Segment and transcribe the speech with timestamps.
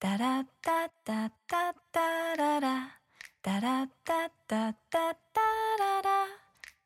[0.00, 3.00] タラッタッタッタッララ。
[3.42, 5.40] タラッタッタッタッタ
[5.76, 6.26] ララ。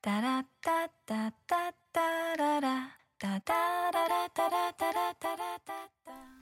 [0.00, 2.96] タラッタッタッタッララ。
[3.18, 3.52] タタ
[3.92, 6.41] ララタラタラタラッタ。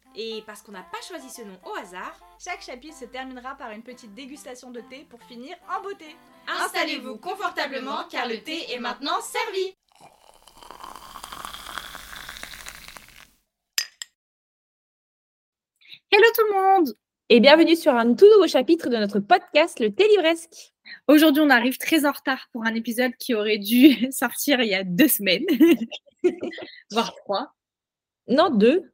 [0.15, 3.71] Et parce qu'on n'a pas choisi ce nom au hasard, Chaque chapitre se terminera par
[3.71, 6.15] une petite dégustation de thé pour finir en beauté.
[6.47, 9.75] installez-vous confortablement car le thé est maintenant servi.
[16.11, 16.93] Hello tout le monde
[17.29, 20.73] et bienvenue sur un tout nouveau chapitre de notre podcast Le Télivresque.
[21.07, 24.75] Aujourd'hui, on arrive très en retard pour un épisode qui aurait dû sortir il y
[24.75, 25.45] a deux semaines,
[26.91, 27.53] voire trois.
[28.27, 28.91] Non, deux.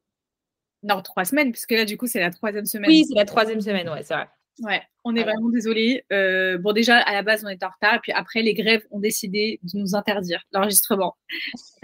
[0.84, 2.90] Non, trois semaines, puisque là, du coup, c'est la troisième semaine.
[2.90, 4.28] Oui, c'est la troisième semaine, ouais, c'est vrai.
[4.60, 6.04] Ouais, on est vraiment désolé.
[6.10, 9.00] bon, déjà, à la base, on était en retard, et puis après, les grèves ont
[9.00, 11.16] décidé de nous interdire l'enregistrement.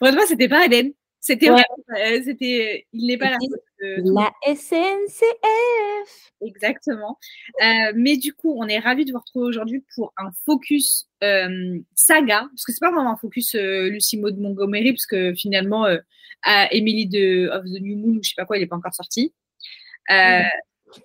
[0.00, 0.92] Vraiment, c'était pas Aden.
[1.26, 1.62] C'était Ouais.
[1.98, 3.38] euh, c'était, il n'est pas là.
[3.80, 6.32] La SNCF.
[6.42, 7.18] Exactement.
[7.62, 11.78] Euh, mais du coup, on est ravis de vous retrouver aujourd'hui pour un focus euh,
[11.94, 15.86] saga, parce que c'est pas vraiment un focus euh, Lucie Maud Montgomery, parce que finalement,
[15.86, 15.96] euh,
[16.42, 18.76] à Emily de of the New Moon, ou je sais pas quoi, il n'est pas
[18.76, 19.32] encore sorti.
[20.10, 20.42] Euh,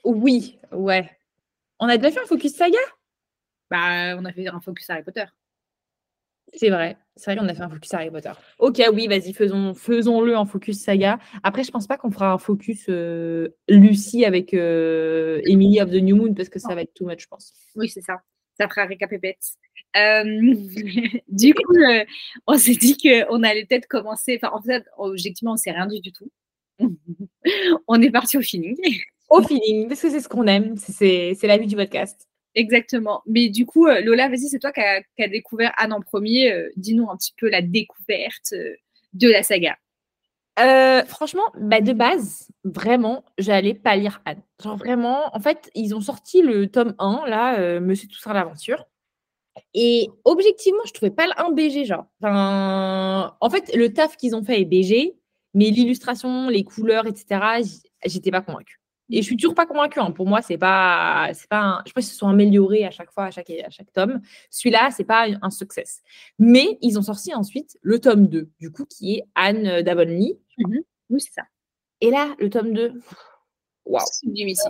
[0.04, 1.10] Oui, ouais.
[1.80, 2.78] On a déjà fait un focus saga?
[3.72, 5.24] Bah, on a fait un focus Harry Potter.
[6.56, 6.98] C'est vrai.
[7.20, 8.32] C'est vrai qu'on a fait un focus Harry Potter.
[8.60, 11.20] Ok, oui, vas-y, faisons, faisons-le en focus saga.
[11.44, 16.02] Après, je pense pas qu'on fera un focus euh, Lucie avec euh, Emily of the
[16.02, 17.54] New Moon parce que ça va être too much, je pense.
[17.76, 18.22] Oui, c'est ça.
[18.58, 19.38] Ça fera récapépète.
[19.98, 20.24] Euh,
[21.28, 22.06] du coup, euh,
[22.48, 24.40] on s'est dit qu'on allait peut-être commencer.
[24.42, 26.32] Enfin, en fait, objectivement, on sait rien du tout.
[27.88, 28.78] on est parti au feeling.
[29.30, 30.78] Au feeling, parce que c'est ce qu'on aime.
[30.78, 32.29] C'est la vie du podcast.
[32.56, 33.22] Exactement.
[33.26, 36.52] Mais du coup, euh, Lola, vas-y, c'est toi qui as découvert Anne en premier.
[36.52, 38.76] Euh, Dis-nous un petit peu la découverte euh,
[39.14, 39.78] de la saga.
[41.08, 44.42] Franchement, bah de base, vraiment, j'allais pas lire Anne.
[44.62, 48.86] Genre vraiment, en fait, ils ont sorti le tome 1, là, Monsieur Toussaint l'aventure.
[49.74, 52.08] Et objectivement, je trouvais pas 1 BG, genre.
[52.22, 55.16] Enfin, en fait, le taf qu'ils ont fait est BG,
[55.54, 57.64] mais l'illustration, les couleurs, etc.,
[58.06, 58.79] j'étais pas convaincue.
[59.12, 60.00] Et je suis toujours pas convaincue.
[60.00, 60.12] hein.
[60.12, 61.62] Pour moi, c'est pas, c'est pas.
[61.62, 64.22] un- je pas si se sont améliorés à chaque fois, à chaque, à chaque tome.
[64.52, 65.84] Celui-là, c'est pas un succès.
[66.38, 70.38] Mais ils ont sorti ensuite le tome 2, du coup, qui est Anne d'Avonlea.
[71.10, 71.44] Oui, c'est ça.
[72.02, 72.94] Et là, le tome 2,
[73.86, 74.00] waouh,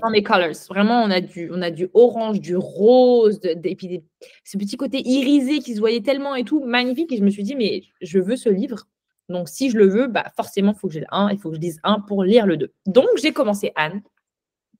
[0.01, 0.51] dans les colors.
[0.69, 4.03] Vraiment, on a du, on a du orange, du rose, de- de- et puis des-
[4.45, 7.11] ce petit côté irisé qui se voyait tellement et tout, magnifique.
[7.11, 8.87] Et je me suis dit, mais je veux ce livre.
[9.27, 11.49] Donc, si je le veux, bah, forcément, il faut que j'ai le 1, il faut
[11.49, 12.73] que je lise 1 pour lire le 2.
[12.87, 14.01] Donc, j'ai commencé Anne.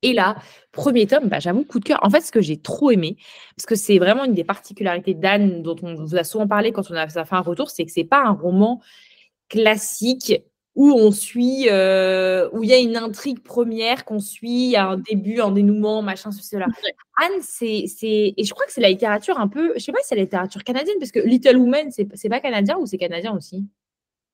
[0.01, 0.35] Et là,
[0.71, 1.99] premier tome, bah, j'avoue, coup de cœur.
[2.03, 3.17] En fait, ce que j'ai trop aimé,
[3.55, 6.89] parce que c'est vraiment une des particularités d'Anne dont on vous a souvent parlé quand
[6.89, 8.81] on a fait un retour, c'est que c'est pas un roman
[9.49, 10.41] classique
[10.75, 14.75] où on suit, euh, où il y a une intrigue première qu'on suit, il y
[14.77, 16.67] a un début, un dénouement, machin, ceci, cela.
[17.21, 19.99] Anne, c'est, c'est, et je crois que c'est la littérature un peu, je sais pas
[20.01, 22.97] si c'est la littérature canadienne, parce que Little Woman, c'est, c'est pas canadien ou c'est
[22.97, 23.67] canadien aussi?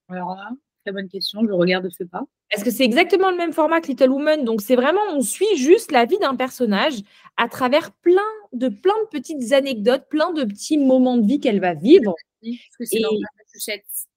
[0.10, 0.52] Alors là,
[0.86, 1.42] très bonne question.
[1.46, 2.24] Je regarde ce pas.
[2.52, 5.58] Parce que c'est exactement le même format que Little Woman, donc c'est vraiment, on suit
[5.58, 6.94] juste la vie d'un personnage
[7.38, 8.22] à travers plein
[8.54, 12.14] de, plein de petites anecdotes, plein de petits moments de vie qu'elle va vivre.
[12.42, 14.08] Parce que c'est Et- dans Massachusetts.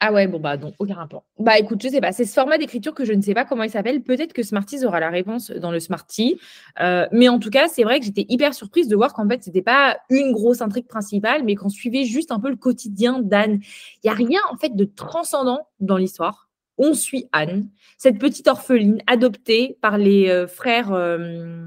[0.00, 1.24] Ah ouais, bon bah donc aucun rapport.
[1.40, 3.64] Bah écoute, je sais pas, c'est ce format d'écriture que je ne sais pas comment
[3.64, 4.00] il s'appelle.
[4.02, 6.38] Peut-être que Smarties aura la réponse dans le Smarty.
[6.80, 9.42] Euh, mais en tout cas, c'est vrai que j'étais hyper surprise de voir qu'en fait,
[9.42, 13.60] c'était pas une grosse intrigue principale, mais qu'on suivait juste un peu le quotidien d'Anne.
[14.04, 16.48] Il y a rien en fait de transcendant dans l'histoire.
[16.76, 21.66] On suit Anne, cette petite orpheline adoptée par les euh, frères, euh,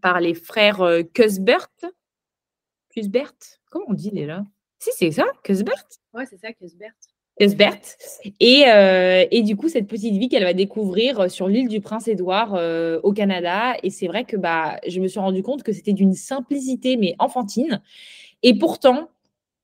[0.00, 0.84] par les frères
[1.14, 1.66] Cuthbert.
[2.90, 3.32] Cuthbert?
[3.70, 4.44] Comment on dit déjà
[4.78, 5.84] Si c'est ça, Cuthbert?
[6.14, 6.92] Ouais, c'est ça, Cuthbert.
[8.40, 11.80] Et, euh, et du coup, cette petite vie qu'elle va découvrir euh, sur l'île du
[11.80, 13.74] Prince-Édouard euh, au Canada.
[13.82, 17.14] Et c'est vrai que bah, je me suis rendu compte que c'était d'une simplicité, mais
[17.18, 17.82] enfantine.
[18.42, 19.08] Et pourtant,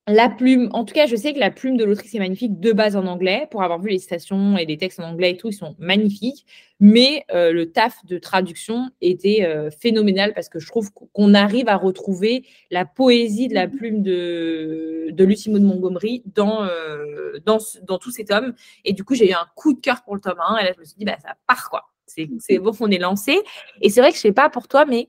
[0.09, 2.73] la plume, en tout cas, je sais que la plume de l'autrice est magnifique de
[2.73, 3.47] base en anglais.
[3.53, 6.45] Pour avoir vu les citations et les textes en anglais et tout, ils sont magnifiques.
[6.81, 11.69] Mais euh, le taf de traduction était euh, phénoménal parce que je trouve qu'on arrive
[11.69, 17.59] à retrouver la poésie de la plume de, de Lucie Maud Montgomery dans, euh, dans,
[17.85, 18.55] dans tous ces tomes.
[18.85, 20.59] Et du coup, j'ai eu un coup de cœur pour le tome 1.
[20.59, 21.85] Et là, je me suis dit, bah, ça part quoi.
[22.07, 23.39] C'est bon, on est lancé.
[23.81, 25.09] Et c'est vrai que je sais pas pour toi, mais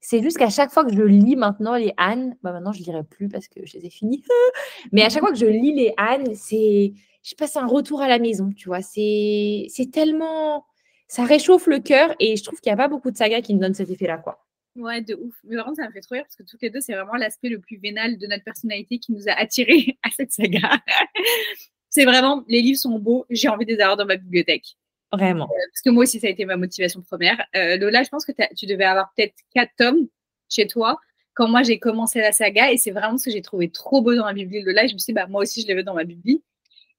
[0.00, 3.04] C'est juste qu'à chaque fois que je lis maintenant les Anne, bah maintenant je lirai
[3.04, 4.22] plus parce que je les ai finis.
[4.92, 6.92] Mais à chaque fois que je lis les Anne, c'est,
[7.22, 8.82] je passe un retour à la maison, tu vois.
[8.82, 10.64] C'est, c'est tellement,
[11.08, 13.54] ça réchauffe le cœur et je trouve qu'il n'y a pas beaucoup de sagas qui
[13.54, 14.44] me donnent cet effet-là, quoi.
[14.76, 15.34] Ouais, de ouf.
[15.44, 17.48] Mais vraiment, ça me fait trop rire parce que toutes les deux, c'est vraiment l'aspect
[17.48, 20.78] le plus vénal de notre personnalité qui nous a attirés à cette saga.
[21.88, 24.76] c'est vraiment, les livres sont beaux, j'ai envie de les avoir dans ma bibliothèque.
[25.12, 25.44] Vraiment.
[25.44, 27.44] Euh, parce que moi aussi, ça a été ma motivation première.
[27.56, 30.08] Euh, Lola, je pense que tu devais avoir peut-être quatre tomes
[30.48, 30.98] chez toi
[31.34, 34.14] quand moi j'ai commencé la saga et c'est vraiment ce que j'ai trouvé trop beau
[34.14, 34.86] dans ma bibli Lola.
[34.86, 36.42] je me suis dit, bah, moi aussi, je veux dans ma bibli.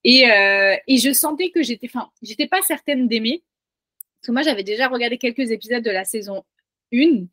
[0.04, 3.44] Et, euh, et je sentais que j'étais, enfin, j'étais pas certaine d'aimer.
[4.20, 6.44] Parce que moi, j'avais déjà regardé quelques épisodes de la saison
[6.94, 7.28] 1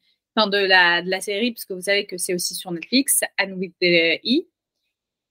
[0.47, 3.75] de la, de la série, puisque vous savez que c'est aussi sur Netflix, Anne with
[3.81, 4.47] the E.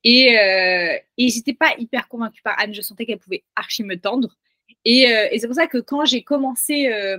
[0.03, 3.99] Et, euh, et j'étais pas hyper convaincue par Anne, je sentais qu'elle pouvait archi me
[3.99, 4.35] tendre.
[4.89, 7.18] Et, euh, et c'est pour ça que quand j'ai commencé euh,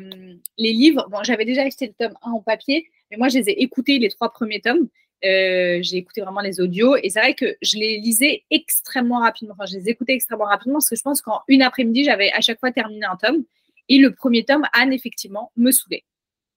[0.57, 3.51] les livres, bon, j'avais déjà acheté le tome 1 en papier, mais moi je les
[3.51, 4.89] ai écoutés, les trois premiers tomes.
[5.23, 9.53] Euh, j'ai écouté vraiment les audios et c'est vrai que je les lisais extrêmement rapidement.
[9.53, 12.41] Enfin, je les écoutais extrêmement rapidement parce que je pense qu'en une après-midi, j'avais à
[12.41, 13.45] chaque fois terminé un tome.
[13.91, 16.05] Et le premier tome, Anne, effectivement, me saoulait.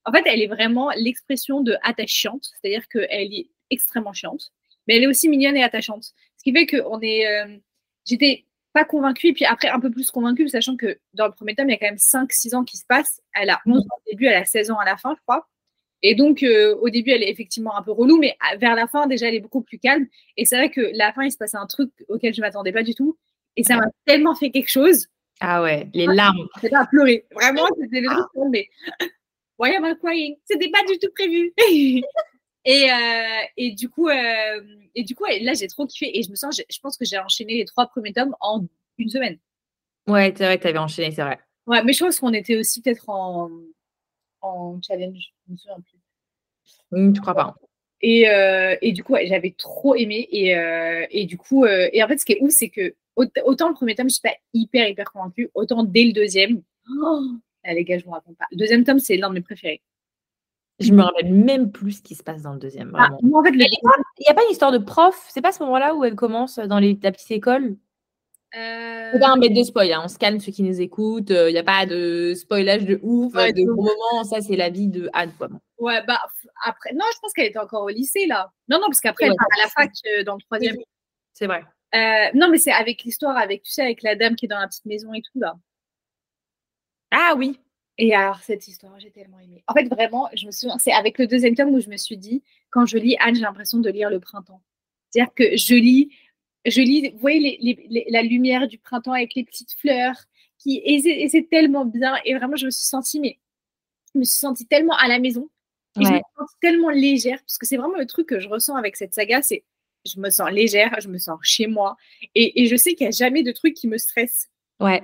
[0.05, 4.53] En fait, elle est vraiment l'expression de attachante, c'est-à-dire qu'elle est extrêmement chiante,
[4.87, 6.13] mais elle est aussi mignonne et attachante.
[6.37, 7.25] Ce qui fait que on est,
[8.05, 11.55] j'étais pas convaincue, et puis après un peu plus convaincue, sachant que dans le premier
[11.55, 13.21] tome, il y a quand même 5-6 ans qui se passent.
[13.33, 15.47] Elle a 11 ans au début, elle a 16 ans à la fin, je crois.
[16.03, 19.05] Et donc, euh, au début, elle est effectivement un peu relou, mais vers la fin,
[19.07, 20.07] déjà, elle est beaucoup plus calme.
[20.35, 22.83] Et c'est vrai que la fin, il se passait un truc auquel je m'attendais pas
[22.83, 23.17] du tout.
[23.55, 25.07] Et ça m'a tellement fait quelque chose.
[25.41, 26.47] Ah ouais, les larmes.
[26.59, 27.25] C'était à pleurer.
[27.31, 28.67] Vraiment, c'était le truc, mais
[29.59, 30.37] Why am I crying?
[30.45, 31.53] C'était pas du tout prévu.
[32.65, 34.61] et, euh, et du coup, euh,
[34.93, 37.17] et du coup, là, j'ai trop kiffé et je me sens, je, pense que j'ai
[37.17, 38.65] enchaîné les trois premiers tomes en
[38.97, 39.37] une semaine.
[40.07, 41.39] Ouais, c'est vrai que tu avais enchaîné, c'est vrai.
[41.65, 43.49] Ouais, mais je pense qu'on était aussi peut-être en,
[44.41, 45.33] en challenge.
[45.47, 45.99] Je me souviens plus.
[46.91, 47.55] Mmh, tu crois pas.
[48.01, 50.27] Et, euh, et, du coup, ouais, j'avais trop aimé.
[50.31, 50.55] Et,
[51.11, 53.95] et du coup, et en fait, ce qui est ouf, c'est que autant le premier
[53.95, 57.21] tome, je suis pas hyper, hyper convaincue, autant dès le deuxième, oh,
[57.65, 58.47] les gars, je vous raconte pas.
[58.51, 59.81] Le deuxième tome, c'est l'un de mes préférés.
[60.81, 62.95] Je me rappelle même plus ce qui se passe dans le deuxième.
[62.97, 65.25] Ah, il n'y a, pas une histoire de prof?
[65.29, 67.77] C'est pas à ce moment-là où elle commence dans les, la petite école?
[68.53, 69.17] Euh...
[69.17, 70.01] pas un bête de spoil, hein.
[70.03, 71.29] on se calme ceux qui nous écoutent.
[71.29, 74.23] Il euh, n'y a pas de spoilage de ouf, de gros moments.
[74.25, 75.31] Ça, c'est la vie de Anne.
[75.37, 75.47] Quoi.
[75.77, 76.19] Ouais, bah
[76.65, 78.51] après, non, je pense qu'elle était encore au lycée là.
[78.67, 80.75] Non, non, parce qu'après, elle part à la fac euh, dans le troisième.
[81.33, 81.63] C'est vrai.
[81.95, 84.59] Euh, non, mais c'est avec l'histoire, avec, tu sais, avec la dame qui est dans
[84.59, 85.53] la petite maison et tout là.
[87.11, 87.59] Ah oui.
[87.97, 89.63] Et alors, cette histoire, j'ai tellement aimé.
[89.67, 92.17] En fait, vraiment, je me souviens, c'est avec le deuxième tome où je me suis
[92.17, 94.61] dit, quand je lis Anne, j'ai l'impression de lire le printemps.
[95.09, 96.11] C'est-à-dire que je lis,
[96.65, 100.15] je lis, vous voyez les, la lumière du printemps avec les petites fleurs,
[100.57, 102.15] qui, et c'est tellement bien.
[102.25, 103.39] Et vraiment, je me suis sentie, mais
[104.13, 105.49] je me suis sentie tellement à la maison.
[105.99, 106.21] Et je me
[106.61, 109.65] tellement légère, parce que c'est vraiment le truc que je ressens avec cette saga, c'est
[110.05, 111.97] je me sens légère, je me sens chez moi.
[112.33, 114.47] Et, et je sais qu'il n'y a jamais de truc qui me stresse.
[114.79, 115.03] Ouais.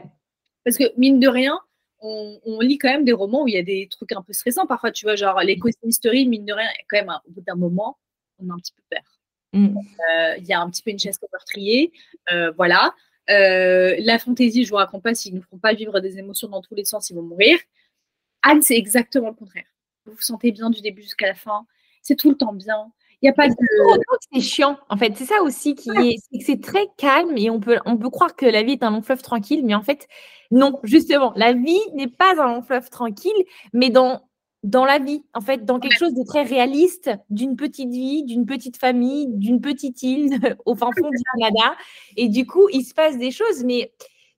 [0.63, 1.59] Parce que, mine de rien,
[1.99, 4.67] on, lit quand même des romans où il y a des trucs un peu stressants.
[4.67, 7.55] Parfois, tu vois, genre les Ghost Mystery, mine de rien, quand même, au bout d'un
[7.55, 7.97] moment,
[8.39, 9.03] on a un petit peu peur.
[9.53, 9.77] Mm.
[9.77, 11.91] Euh, il y a un petit peu une chaise meurtrier.
[12.31, 12.93] Euh, voilà.
[13.29, 16.61] Euh, la fantaisie, je vous raconte pas, s'ils ne font pas vivre des émotions dans
[16.61, 17.59] tous les sens, ils vont mourir.
[18.43, 19.65] Anne, c'est exactement le contraire.
[20.05, 21.65] Vous vous sentez bien du début jusqu'à la fin.
[22.01, 22.91] C'est tout le temps bien.
[23.21, 23.55] Il n'y a pas de.
[24.31, 25.13] C'est chiant, en fait.
[25.15, 26.17] C'est ça aussi qui est.
[26.41, 29.01] C'est très calme et on peut, on peut croire que la vie est un long
[29.01, 30.07] fleuve tranquille, mais en fait,
[30.51, 31.33] non, justement.
[31.35, 33.43] La vie n'est pas un long fleuve tranquille,
[33.73, 34.21] mais dans,
[34.63, 38.45] dans la vie, en fait, dans quelque chose de très réaliste, d'une petite vie, d'une
[38.45, 41.75] petite famille, d'une petite île au fin fond du Canada.
[42.17, 43.91] Et du coup, il se passe des choses, mais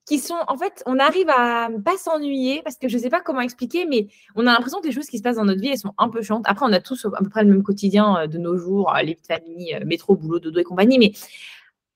[0.10, 3.42] qui sont, en fait, on arrive à pas s'ennuyer parce que je sais pas comment
[3.42, 5.78] expliquer, mais on a l'impression que les choses qui se passent dans notre vie, elles
[5.78, 6.46] sont un peu chiantes.
[6.48, 9.04] Après, on a tous à peu près le même quotidien euh, de nos jours, euh,
[9.04, 11.12] les familles, euh, métro, boulot, dodo et compagnie, mais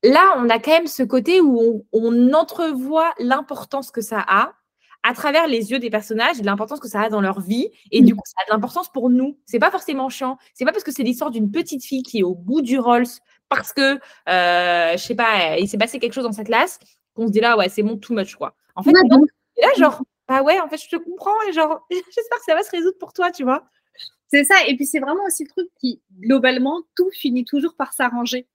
[0.03, 4.53] là, on a quand même ce côté où on, entrevoit l'importance que ça a
[5.01, 7.69] à travers les yeux des personnages et l'importance que ça a dans leur vie.
[7.91, 9.39] Et du coup, ça a de l'importance pour nous.
[9.47, 10.37] C'est pas forcément chiant.
[10.53, 13.07] C'est pas parce que c'est l'histoire d'une petite fille qui est au bout du Rolls
[13.49, 16.79] parce que, je sais pas, il s'est passé quelque chose dans sa classe
[17.13, 18.55] qu'on se dit là, ouais, c'est bon, too much, quoi.
[18.75, 22.37] En fait, et là, genre, bah ouais, en fait, je te comprends et genre, j'espère
[22.37, 23.65] que ça va se résoudre pour toi, tu vois.
[24.27, 27.93] C'est ça, et puis c'est vraiment aussi le truc qui, globalement, tout finit toujours par
[27.93, 28.47] s'arranger.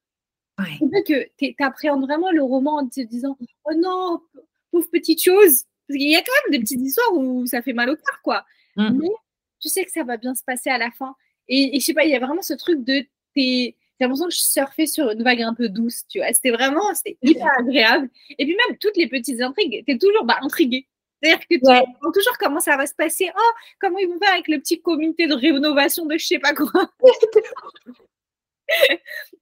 [0.58, 0.76] Ouais.
[0.92, 4.20] C'est que tu appréhendes vraiment le roman en te disant, oh non,
[4.72, 5.64] pauvre petite chose.
[5.86, 8.20] Parce qu'il y a quand même des petites histoires où ça fait mal au cœur,
[8.22, 8.44] quoi.
[8.76, 8.98] Mmh.
[8.98, 9.10] Mais
[9.60, 11.14] tu sais que ça va bien se passer à la fin.
[11.46, 14.26] Et, et je sais pas, il y a vraiment ce truc de tes j'ai l'impression
[14.26, 16.32] que je surfais sur une vague un peu douce, tu vois.
[16.32, 18.08] C'était vraiment, c'était hyper agréable.
[18.38, 20.86] Et puis même toutes les petites intrigues, t'es toujours bah, intrigué.
[21.20, 21.80] C'est-à-dire que tu Ouais.
[21.80, 23.28] comprends toujours comment ça va se passer.
[23.36, 23.50] Oh,
[23.80, 26.70] comment ils vont faire avec le petit comité de rénovation de je sais pas quoi.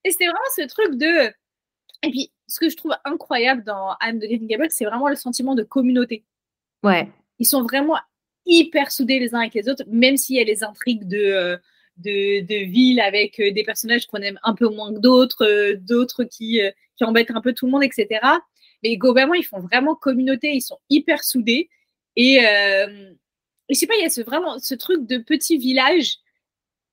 [0.04, 1.28] Et c'était vraiment ce truc de.
[2.02, 5.16] Et puis, ce que je trouve incroyable dans Anne de Green Gables, c'est vraiment le
[5.16, 6.24] sentiment de communauté.
[6.82, 7.08] Ouais.
[7.38, 7.98] Ils sont vraiment
[8.46, 11.56] hyper soudés les uns avec les autres, même s'il y a les intrigues de, euh,
[11.98, 15.76] de, de ville avec euh, des personnages qu'on aime un peu moins que d'autres, euh,
[15.76, 18.20] d'autres qui, euh, qui embêtent un peu tout le monde, etc.
[18.82, 21.70] Mais globalement, ils font vraiment communauté, ils sont hyper soudés.
[22.16, 23.12] Et, euh,
[23.68, 26.16] je sais pas, il y a ce, vraiment ce truc de petit village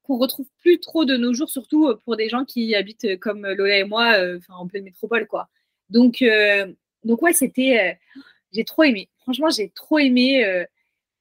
[0.03, 3.79] qu'on retrouve plus trop de nos jours, surtout pour des gens qui habitent comme Lola
[3.79, 4.17] et moi,
[4.50, 5.50] en pleine métropole, quoi.
[5.89, 6.22] Donc,
[7.05, 7.98] donc ouais, c'était,
[8.51, 9.10] j'ai trop aimé.
[9.19, 10.65] Franchement, j'ai trop aimé.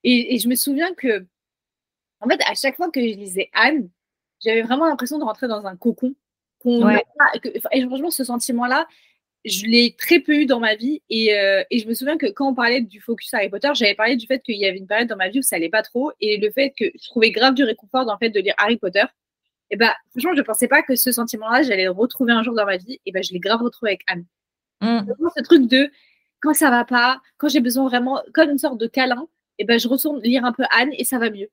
[0.03, 1.25] et je me souviens que,
[2.23, 3.89] en fait, à chaque fois que je lisais Anne,
[4.45, 6.15] j'avais vraiment l'impression de rentrer dans un cocon.
[6.61, 7.05] Qu'on Ouais.
[7.43, 8.87] que- et franchement, ce sentiment-là,
[9.45, 11.03] je l'ai très peu eu dans ma vie.
[11.11, 13.95] Et, euh, et je me souviens que quand on parlait du focus Harry Potter, j'avais
[13.97, 15.83] parlé du fait qu'il y avait une période dans ma vie où ça allait pas
[15.83, 16.13] trop.
[16.21, 18.77] Et le fait que je trouvais grave du réconfort dans le fait de lire Harry
[18.77, 19.03] Potter.
[19.71, 22.67] Et ben, franchement, je pensais pas que ce sentiment-là, j'allais le retrouver un jour dans
[22.67, 23.01] ma vie.
[23.07, 24.25] Et ben, je l'ai grave retrouvé avec Anne.
[24.81, 24.99] Mm.
[25.09, 25.91] Vraiment, ce truc de
[26.41, 29.27] quand ça va pas, quand j'ai besoin vraiment, comme une sorte de câlin,
[29.59, 31.49] et ben, je retourne lire un peu Anne et ça va mieux.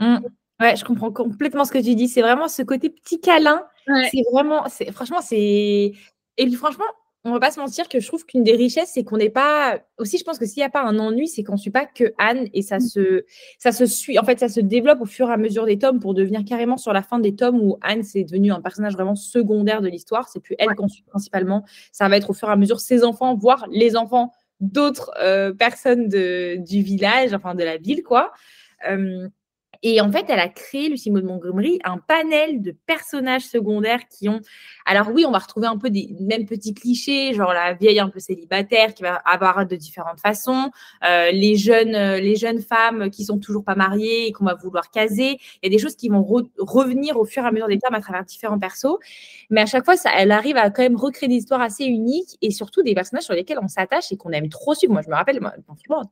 [0.00, 0.18] Mm.
[0.60, 2.08] Ouais, je comprends complètement ce que tu dis.
[2.08, 3.62] C'est vraiment ce côté petit câlin.
[3.88, 4.08] Ouais.
[4.10, 5.92] C'est vraiment, c'est franchement, c'est.
[6.38, 6.84] Et franchement,
[7.24, 9.80] on va pas se mentir que je trouve qu'une des richesses, c'est qu'on n'est pas.
[9.98, 11.84] Aussi, je pense que s'il n'y a pas un ennui, c'est qu'on ne suit pas
[11.84, 13.24] que Anne et ça se,
[13.58, 14.18] ça se suit.
[14.18, 16.76] En fait, ça se développe au fur et à mesure des tomes pour devenir carrément
[16.78, 20.28] sur la fin des tomes où Anne c'est devenu un personnage vraiment secondaire de l'histoire.
[20.28, 20.74] C'est plus elle Ouais.
[20.74, 21.64] qu'on suit principalement.
[21.92, 25.52] Ça va être au fur et à mesure ses enfants, voire les enfants d'autres euh,
[25.52, 28.32] personnes de, du village, enfin de la ville, quoi.
[28.88, 29.28] Euh,
[29.82, 34.28] et en fait, elle a créé, Lucie Maud Montgomery, un panel de personnages secondaires qui
[34.28, 34.40] ont.
[34.84, 38.08] Alors, oui, on va retrouver un peu des mêmes petits clichés, genre la vieille un
[38.08, 40.70] peu célibataire qui va apparaître de différentes façons,
[41.04, 44.54] euh, les, jeunes, euh, les jeunes femmes qui sont toujours pas mariées et qu'on va
[44.54, 45.38] vouloir caser.
[45.62, 47.78] Il y a des choses qui vont re- revenir au fur et à mesure des
[47.78, 48.96] tomes à travers différents persos.
[49.50, 52.50] Mais à chaque fois, elle arrive à quand même recréer des histoires assez uniques et
[52.50, 54.92] surtout des personnages sur lesquels on s'attache et qu'on aime trop suivre.
[54.92, 55.52] Moi, je me rappelle, moi,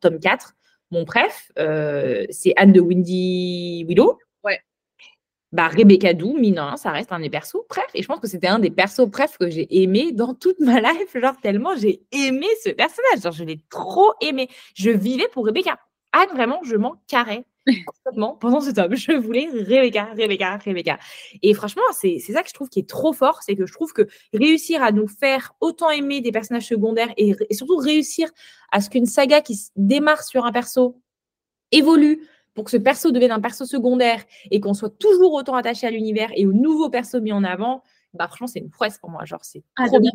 [0.00, 0.54] tome 4,
[0.90, 4.18] mon préf, euh, c'est Anne de Windy Willow.
[4.44, 4.60] Ouais.
[5.52, 7.86] Bah, Rebecca Doux, mine ça reste un des persos préf.
[7.94, 10.80] Et je pense que c'était un des persos préf que j'ai aimé dans toute ma
[10.80, 11.16] life.
[11.16, 13.22] Genre, tellement j'ai aimé ce personnage.
[13.22, 14.48] Genre, je l'ai trop aimé.
[14.74, 15.78] Je vivais pour Rebecca.
[16.12, 17.44] Anne, vraiment, je m'en carrais
[18.40, 18.94] pendant ce tome.
[18.94, 20.98] Je voulais Rebecca, Rebecca, Rebecca.
[21.42, 23.42] Et franchement, c'est ça que je trouve qui est trop fort.
[23.42, 27.34] C'est que je trouve que réussir à nous faire autant aimer des personnages secondaires et,
[27.48, 28.28] et surtout réussir
[28.72, 31.00] à ce qu'une saga qui démarre sur un perso
[31.72, 35.86] évolue pour que ce perso devienne un perso secondaire et qu'on soit toujours autant attaché
[35.86, 39.10] à l'univers et aux nouveaux persos mis en avant, bah franchement, c'est une prouesse pour
[39.10, 39.24] moi.
[39.24, 40.12] Genre, c'est Ah, trop bien.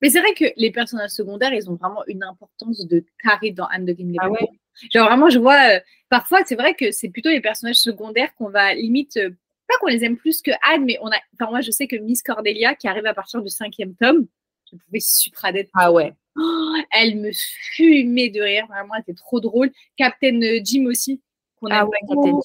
[0.00, 3.66] Mais c'est vrai que les personnages secondaires, ils ont vraiment une importance de carré dans
[3.66, 4.48] Anne de Green Ah ouais.
[4.92, 8.50] Genre vraiment, je vois, euh, parfois, c'est vrai que c'est plutôt les personnages secondaires qu'on
[8.50, 9.30] va limite, euh,
[9.68, 11.96] pas qu'on les aime plus que Anne, mais on a, enfin moi, je sais que
[11.96, 14.26] Miss Cordelia, qui arrive à partir du cinquième tome,
[14.70, 15.70] je pouvais supradette.
[15.74, 16.12] Ah ouais.
[16.36, 17.30] Oh, elle me
[17.74, 19.70] fumait de rire, vraiment, elle était trop drôle.
[19.96, 21.22] Captain euh, Jim aussi,
[21.60, 21.98] qu'on Ah aime ouais.
[22.08, 22.38] Captain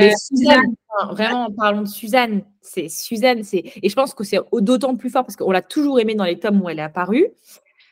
[0.00, 2.42] Mais Suzanne, enfin, vraiment, parlons de Suzanne.
[2.62, 5.62] C'est Suzanne, c'est et je pense que c'est au- d'autant plus fort parce qu'on l'a
[5.62, 7.26] toujours aimée dans les tomes où elle est apparue.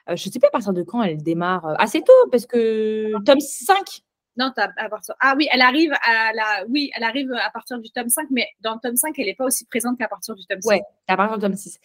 [0.08, 1.66] Euh, je ne sais pas à partir de quand elle démarre.
[1.66, 4.02] euh, assez tôt, parce que tome 5.
[4.38, 5.14] Non, à partir.
[5.20, 6.66] Ah oui, elle arrive à la.
[6.68, 9.34] Oui, elle arrive à partir du tome 5, mais dans le tome 5, elle n'est
[9.34, 10.68] pas aussi présente qu'à partir du tome 6.
[10.68, 11.78] Ouais, à partir du tome 6.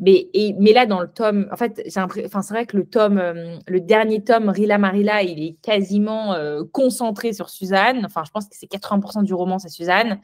[0.00, 2.00] Mais, et, mais là, dans le tome, en fait, c'est
[2.50, 7.32] vrai que le tome, euh, le dernier tome, Rila Marilla, il est quasiment euh, concentré
[7.32, 8.04] sur Suzanne.
[8.04, 10.20] Enfin, je pense que c'est 80% du roman, c'est Suzanne.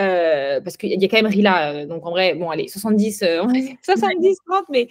[0.00, 3.42] Euh, parce qu'il y a quand même Rila, donc en vrai, bon, allez, 70, euh,
[3.42, 4.88] on va dire 70, 30, mais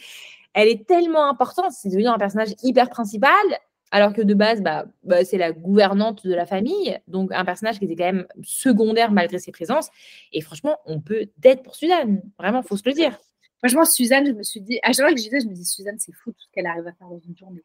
[0.54, 3.32] elle est tellement importante, c'est devenu un personnage hyper principal,
[3.92, 7.78] alors que de base, bah, bah, c'est la gouvernante de la famille, donc un personnage
[7.78, 9.90] qui était quand même secondaire malgré ses présences.
[10.32, 13.20] Et franchement, on peut d'être pour Suzanne, vraiment, faut se le dire.
[13.60, 15.66] Franchement, Suzanne, je me suis dit, à chaque fois que je disais, je me dis,
[15.66, 17.64] Suzanne, c'est fou tout ce qu'elle arrive à faire dans une journée.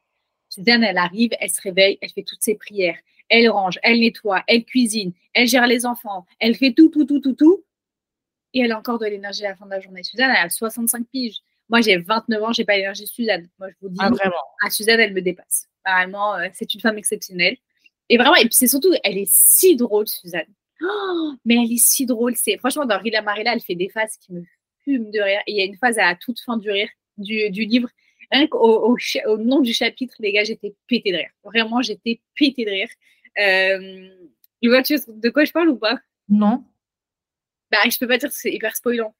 [0.49, 2.97] Suzanne, elle arrive, elle se réveille, elle fait toutes ses prières,
[3.29, 7.19] elle range, elle nettoie, elle cuisine, elle gère les enfants, elle fait tout, tout, tout,
[7.19, 7.63] tout, tout.
[8.53, 10.03] Et elle a encore de l'énergie à la fin de la journée.
[10.03, 11.41] Suzanne, elle a 65 piges.
[11.69, 13.49] Moi, j'ai 29 ans, j'ai pas l'énergie Suzanne.
[13.59, 14.35] Moi, je vous dis, Ah, vraiment.
[14.63, 15.67] ah, Suzanne, elle me dépasse.
[15.85, 17.57] Vraiment, euh, c'est une femme exceptionnelle.
[18.09, 20.47] Et vraiment, et puis c'est surtout, elle est si drôle, Suzanne.
[20.81, 22.35] Oh, mais elle est si drôle.
[22.35, 24.43] C'est franchement dans Rila Marilla, elle fait des phases qui me
[24.83, 25.41] fument de rire.
[25.47, 27.89] Et il y a une phase à toute fin du rire du, du livre.
[28.31, 31.31] Rien qu'au au, nom du chapitre, les gars, j'étais pété de rire.
[31.43, 32.89] Vraiment, j'étais pété de rire.
[33.39, 34.09] Euh,
[34.61, 35.99] tu vois de quoi je parle ou pas?
[36.29, 36.63] Non.
[37.71, 39.13] Bah, je peux pas dire que c'est hyper spoilant.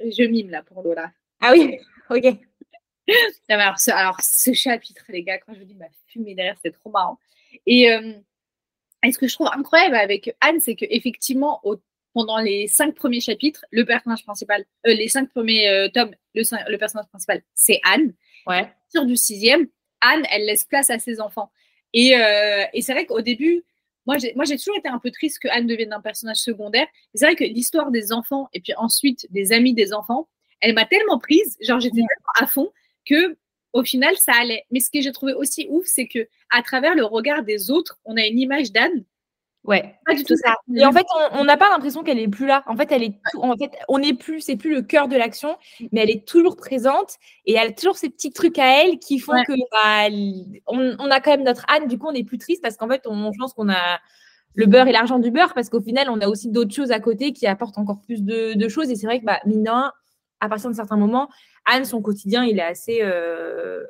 [0.00, 1.12] Je mime là pour Lola.
[1.40, 1.78] Ah oui,
[2.08, 2.24] ok.
[3.48, 6.56] Non, alors, ce, alors, ce chapitre, les gars, quand je vous dis ma fumée derrière,
[6.56, 7.18] c'était trop marrant.
[7.66, 8.12] Et, euh,
[9.04, 11.60] et ce que je trouve incroyable avec Anne, c'est qu'effectivement,
[12.12, 16.76] pendant les cinq premiers chapitres, le personnage principal, euh, les cinq premiers euh, tomes, le,
[16.76, 18.14] personnage principal, c'est Anne.
[18.46, 18.60] Ouais.
[18.60, 19.66] À partir du sixième,
[20.00, 21.50] Anne, elle laisse place à ses enfants.
[21.92, 23.64] Et, euh, et c'est vrai qu'au début,
[24.06, 26.86] moi j'ai, moi, j'ai toujours été un peu triste que Anne devienne un personnage secondaire.
[27.14, 30.28] C'est vrai que l'histoire des enfants et puis ensuite des amis des enfants,
[30.60, 32.70] elle m'a tellement prise, genre j'étais tellement à fond
[33.06, 33.36] que
[33.72, 34.64] au final ça allait.
[34.70, 37.98] Mais ce que j'ai trouvé aussi ouf, c'est que à travers le regard des autres,
[38.04, 39.04] on a une image d'Anne.
[39.64, 39.94] Ouais.
[40.06, 40.54] Pas du tout ça.
[40.74, 42.62] Et en fait, on- n'a pas l'impression qu'elle est plus là.
[42.66, 45.16] En fait, elle est tout- en fait, on n'est plus, c'est plus le cœur de
[45.16, 45.56] l'action,
[45.92, 49.18] mais elle est toujours présente et elle a toujours ces petits trucs à elle qui
[49.18, 49.44] font Ouais.
[49.44, 50.08] que bah,
[50.66, 51.88] on, on a quand même notre Anne.
[51.88, 53.98] Du coup, on est plus triste parce qu'en fait, on, je pense qu'on a
[54.54, 56.98] le beurre et l'argent du beurre parce qu'au final, on a aussi d'autres choses à
[56.98, 58.90] côté qui apportent encore plus de, de choses.
[58.90, 59.70] Et c'est vrai que bah, mine de
[60.42, 61.28] à partir d'un certain moment,
[61.66, 63.84] Anne, son quotidien, il est assez euh,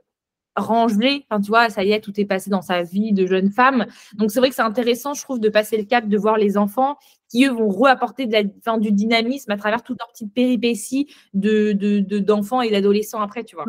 [0.57, 1.27] rangé.
[1.31, 3.87] Enfin, tu vois, ça y est, tout est passé dans sa vie de jeune femme.
[4.15, 6.57] Donc, c'est vrai que c'est intéressant, je trouve, de passer le cap, de voir les
[6.57, 6.97] enfants
[7.29, 11.15] qui, eux, vont reapporter de la, enfin, du dynamisme à travers toutes leurs petites péripéties
[11.35, 13.65] de, de, de- d'enfants et d'adolescents après, tu vois.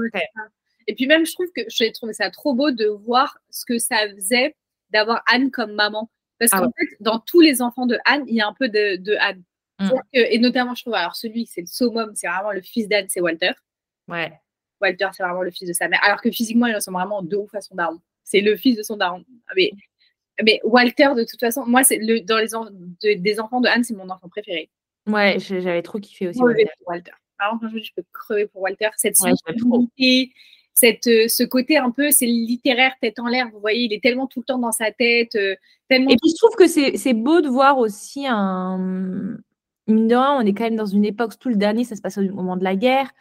[0.87, 3.77] Et puis même, je trouve que j'ai trouvé ça trop beau de voir ce que
[3.77, 4.55] ça faisait
[4.89, 6.09] d'avoir Anne comme maman.
[6.39, 8.67] Parce Ah qu'en fait, dans tous les enfants de Anne, il y a un peu
[8.67, 9.43] de, de Anne.
[9.79, 9.89] Mm.
[9.89, 13.05] Que- et notamment, je trouve, alors celui, c'est le summum, c'est vraiment le fils d'Anne,
[13.09, 13.51] c'est Walter.
[14.07, 14.33] Ouais.
[14.81, 15.99] Walter, c'est vraiment le fils de sa mère.
[16.03, 17.99] Alors que physiquement, il ressemble vraiment de ouf à son daron.
[18.23, 19.23] C'est le fils de son daron.
[19.55, 19.71] Mais,
[20.43, 23.67] mais Walter, de toute façon, moi, c'est le, dans les en- de- des enfants de
[23.67, 24.69] Anne, c'est mon enfant préféré.
[25.07, 26.39] Ouais, j'avais trop kiffé aussi.
[26.39, 26.65] Walter.
[26.85, 27.11] Walter.
[27.39, 28.89] Alors, quand je dis, je peux crever pour Walter.
[28.97, 30.31] Cette Ouais, sensibilité,
[30.73, 33.49] cette, euh, ce côté un peu, c'est littéraire, tête en l'air.
[33.51, 35.55] Vous voyez, il est tellement tout le temps dans sa tête, euh,
[35.89, 36.09] tellement.
[36.11, 38.77] Et puis, je trouve que c'est, c'est beau de voir aussi un.
[39.87, 42.01] Mine de rien, on est quand même dans une époque, tout le dernier, ça se
[42.01, 43.11] passe au moment de la guerre.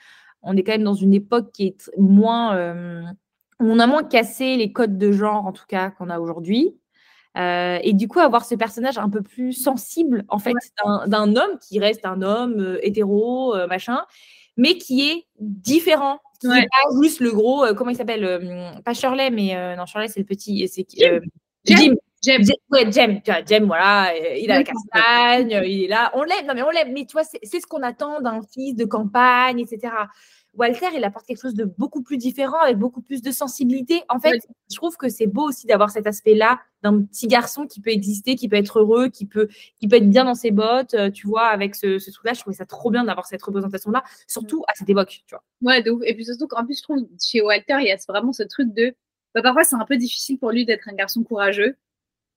[0.42, 2.54] On est quand même dans une époque qui est moins.
[2.56, 3.02] euh,
[3.60, 6.76] où on a moins cassé les codes de genre, en tout cas, qu'on a aujourd'hui.
[7.36, 11.36] Euh, et du coup, avoir ce personnage un peu plus sensible, en fait, d'un, d'un
[11.36, 14.00] homme qui reste un homme euh, hétéro, machin,
[14.56, 16.20] mais qui est différent.
[16.40, 16.62] Qui Ouais.
[16.62, 20.66] pas juste le gros, comment il s'appelle Pas Shirley, mais non, Shirley, c'est le petit.
[20.68, 21.20] C'est, Jim.
[21.66, 21.94] Jim.
[22.22, 22.42] J'aime.
[22.44, 26.10] Jem, ouais, Jem, tu vois, Jem, voilà, il a la castagne, euh, il est là,
[26.14, 28.74] on l'aime, non mais on l'aime, mais tu vois, c'est ce qu'on attend d'un fils
[28.76, 29.92] de campagne, etc.
[30.54, 34.02] Walter, il apporte quelque chose de beaucoup plus différent, avec beaucoup plus de sensibilité.
[34.08, 34.38] En fait, Ouais.
[34.70, 38.34] je trouve que c'est beau aussi d'avoir cet aspect-là d'un petit garçon qui peut exister,
[38.34, 41.28] qui peut être heureux, qui peut, qui peut être bien dans ses bottes, euh, tu
[41.28, 42.32] vois, avec ce, ce truc-là.
[42.34, 45.44] Je trouvais ça trop bien d'avoir cette représentation-là, surtout à cette époque, tu vois.
[45.62, 46.02] Ouais, ouf.
[46.04, 48.74] Et puis surtout qu'en plus, je trouve, chez Walter, il y a vraiment ce truc
[48.74, 48.92] de.
[49.36, 51.76] Bah, parfois, c'est un peu difficile pour lui d'être un garçon courageux.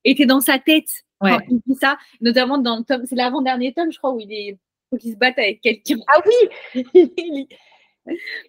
[0.04, 0.90] T'es dans sa tête
[1.22, 1.32] Ouais.
[1.32, 3.06] quand il dit ça, notamment dans le tome.
[3.06, 4.58] C'est l'avant-dernier tome, je crois, où il est.
[4.90, 5.96] Faut qu'il se batte avec quelqu'un.
[6.08, 7.48] Ah oui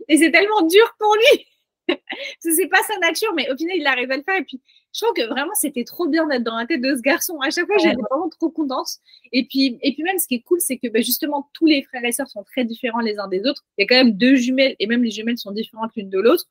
[0.09, 1.47] Et c'est tellement dur pour lui.
[2.41, 4.39] C'est pas sa nature, mais au final, il arrive à le faire.
[4.39, 4.61] Et puis,
[4.93, 7.39] je trouve que vraiment, c'était trop bien d'être dans la tête de ce garçon.
[7.41, 8.89] À chaque fois, j'étais vraiment trop contente.
[9.33, 11.83] Et puis, et puis même, ce qui est cool, c'est que bah, justement, tous les
[11.83, 13.65] frères et sœurs sont très différents les uns des autres.
[13.77, 16.19] Il y a quand même deux jumelles, et même les jumelles sont différentes l'une de
[16.19, 16.45] l'autre.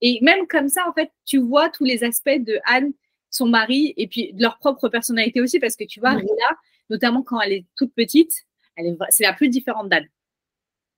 [0.00, 2.92] Et même comme ça, en fait, tu vois tous les aspects de Anne,
[3.30, 6.22] son mari, et puis de leur propre personnalité aussi, parce que tu vois, Ouais.
[6.22, 6.56] Rila,
[6.90, 8.32] notamment quand elle est toute petite,
[8.76, 10.06] elle est, c'est la plus différente d'Anne.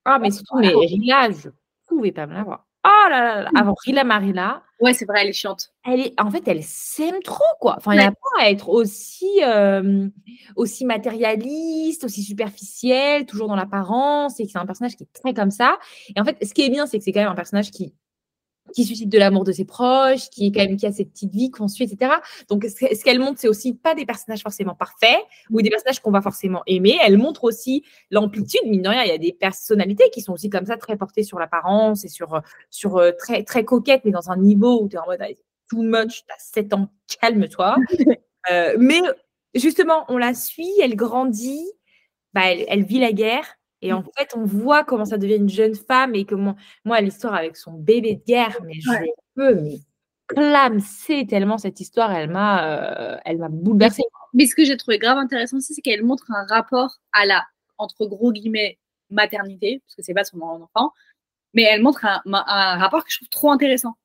[0.04, 1.48] Ah, mais surtout, mais Rila, je
[1.86, 2.66] pouvais pas me la voir.
[2.82, 5.74] Oh là là là, avant Rila Marila, Ouais, c'est vrai, elle est chiante.
[5.84, 7.74] elle est, en fait, elle s'aime trop, quoi.
[7.76, 8.14] Enfin, il n'y a Ouais.
[8.38, 10.08] pas à être aussi, euh,
[10.56, 15.34] aussi matérialiste, aussi superficiel, toujours dans l'apparence, et que c'est un personnage qui est très
[15.34, 15.78] comme ça.
[16.16, 17.92] Et en fait, ce qui est bien, c'est que c'est quand même un personnage qui,
[18.74, 21.32] qui suscite de l'amour de ses proches, qui est quand même qui a ses petites
[21.32, 22.12] vies qu'on suit, etc.
[22.48, 25.18] Donc, ce qu'elle montre, c'est aussi pas des personnages forcément parfaits
[25.50, 26.98] ou des personnages qu'on va forcément aimer.
[27.02, 29.02] Elle montre aussi l'amplitude, mine de rien.
[29.02, 32.08] Il y a des personnalités qui sont aussi comme ça, très portées sur l'apparence et
[32.08, 35.22] sur, sur euh, très, très coquettes, mais dans un niveau où tu es en mode
[35.68, 36.88] too much, t'as 7 ans,
[37.20, 37.76] calme-toi.
[38.50, 39.02] Euh, mais
[39.54, 41.62] justement, on la suit, elle grandit,
[42.32, 43.59] bah, elle, elle vit la guerre.
[43.82, 47.34] Et en fait, on voit comment ça devient une jeune femme et comment, moi, l'histoire
[47.34, 49.12] avec son bébé de guerre, mais je Ouais.
[49.34, 49.78] peux, mais
[50.26, 54.04] clamser tellement cette histoire, elle m'a, euh, elle m'a bouleversée.
[54.32, 57.44] Mais ce que j'ai trouvé grave intéressant aussi, c'est qu'elle montre un rapport à la,
[57.78, 58.78] entre gros guillemets,
[59.10, 60.92] maternité, parce que c'est pas son enfant,
[61.54, 62.20] mais elle montre un,
[62.78, 63.96] rapport que je trouve trop intéressant.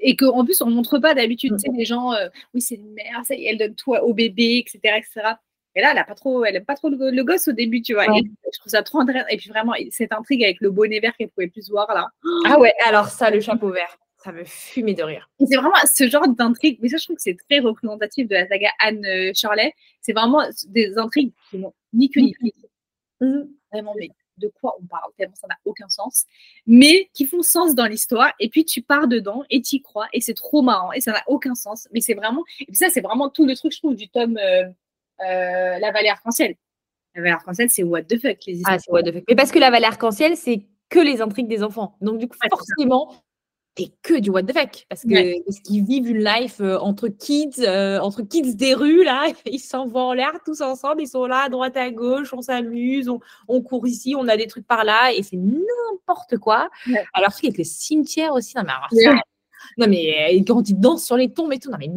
[0.00, 2.92] Et qu'en plus, on montre pas d'habitude, tu sais, les gens, euh, oui, c'est une
[2.92, 5.34] mère, ça y est, elle donne tout au bébé, etc., etc.
[5.74, 7.82] Et là, elle a pas trop, elle aime pas trop le, le gosse au début,
[7.82, 8.10] tu vois.
[8.10, 8.20] Ouais.
[8.20, 9.28] Et je trouve ça trop intéressant.
[9.28, 12.08] Et puis vraiment, cette intrigue avec le bonnet vert qu'elle pouvait plus voir là.
[12.46, 15.30] Ah ouais, alors ça, le chapeau vert, ça me fumait de rire.
[15.38, 16.78] C'est vraiment ce genre d'intrigue.
[16.82, 19.72] Mais ça, je trouve que c'est très représentatif de la saga Anne euh, Shirley.
[20.00, 22.54] C'est vraiment des intrigues qui n'ont ni queue ni tête.
[23.70, 26.24] Vraiment, mais de quoi on parle, tellement ça n'a aucun sens,
[26.66, 28.32] mais qui font sens dans l'histoire.
[28.40, 31.12] Et puis tu pars dedans et tu y crois et c'est trop marrant et ça
[31.12, 31.88] n'a aucun sens.
[31.92, 34.38] Mais c'est vraiment, et puis ça, c'est vraiment tout le truc, je trouve, du tome
[34.38, 34.64] euh,
[35.20, 36.54] La Vallée Arc-en-Ciel.
[37.14, 38.76] La Vallée Arc-en-Ciel, c'est what the fuck, les histoires.
[38.76, 39.24] Ah, c'est what the fuck.
[39.28, 41.96] Mais parce que la Vallée Arc-en-Ciel, c'est que les intrigues des enfants.
[42.00, 43.12] Donc, du coup, Ouais, forcément,
[43.74, 44.86] t'es que du what the fuck.
[44.88, 45.42] Parce que Ouais.
[45.44, 49.26] parce qu'ils vivent une life euh, entre kids, euh, entre kids des rues, là?
[49.46, 51.02] Ils s'envoient en l'air tous ensemble.
[51.02, 52.32] Ils sont là, à droite, à gauche.
[52.32, 53.08] On s'amuse.
[53.08, 54.14] On, on court ici.
[54.16, 55.12] On a des trucs par là.
[55.12, 56.70] Et c'est n'importe quoi.
[56.86, 57.04] Ouais.
[57.12, 58.56] Alors, truc avec le cimetière aussi.
[58.56, 59.04] Non, mais alors, Ouais.
[59.04, 59.22] ça-
[59.76, 61.70] non, mais euh, quand ils dansent sur les tombes et tout.
[61.70, 61.88] Non, mais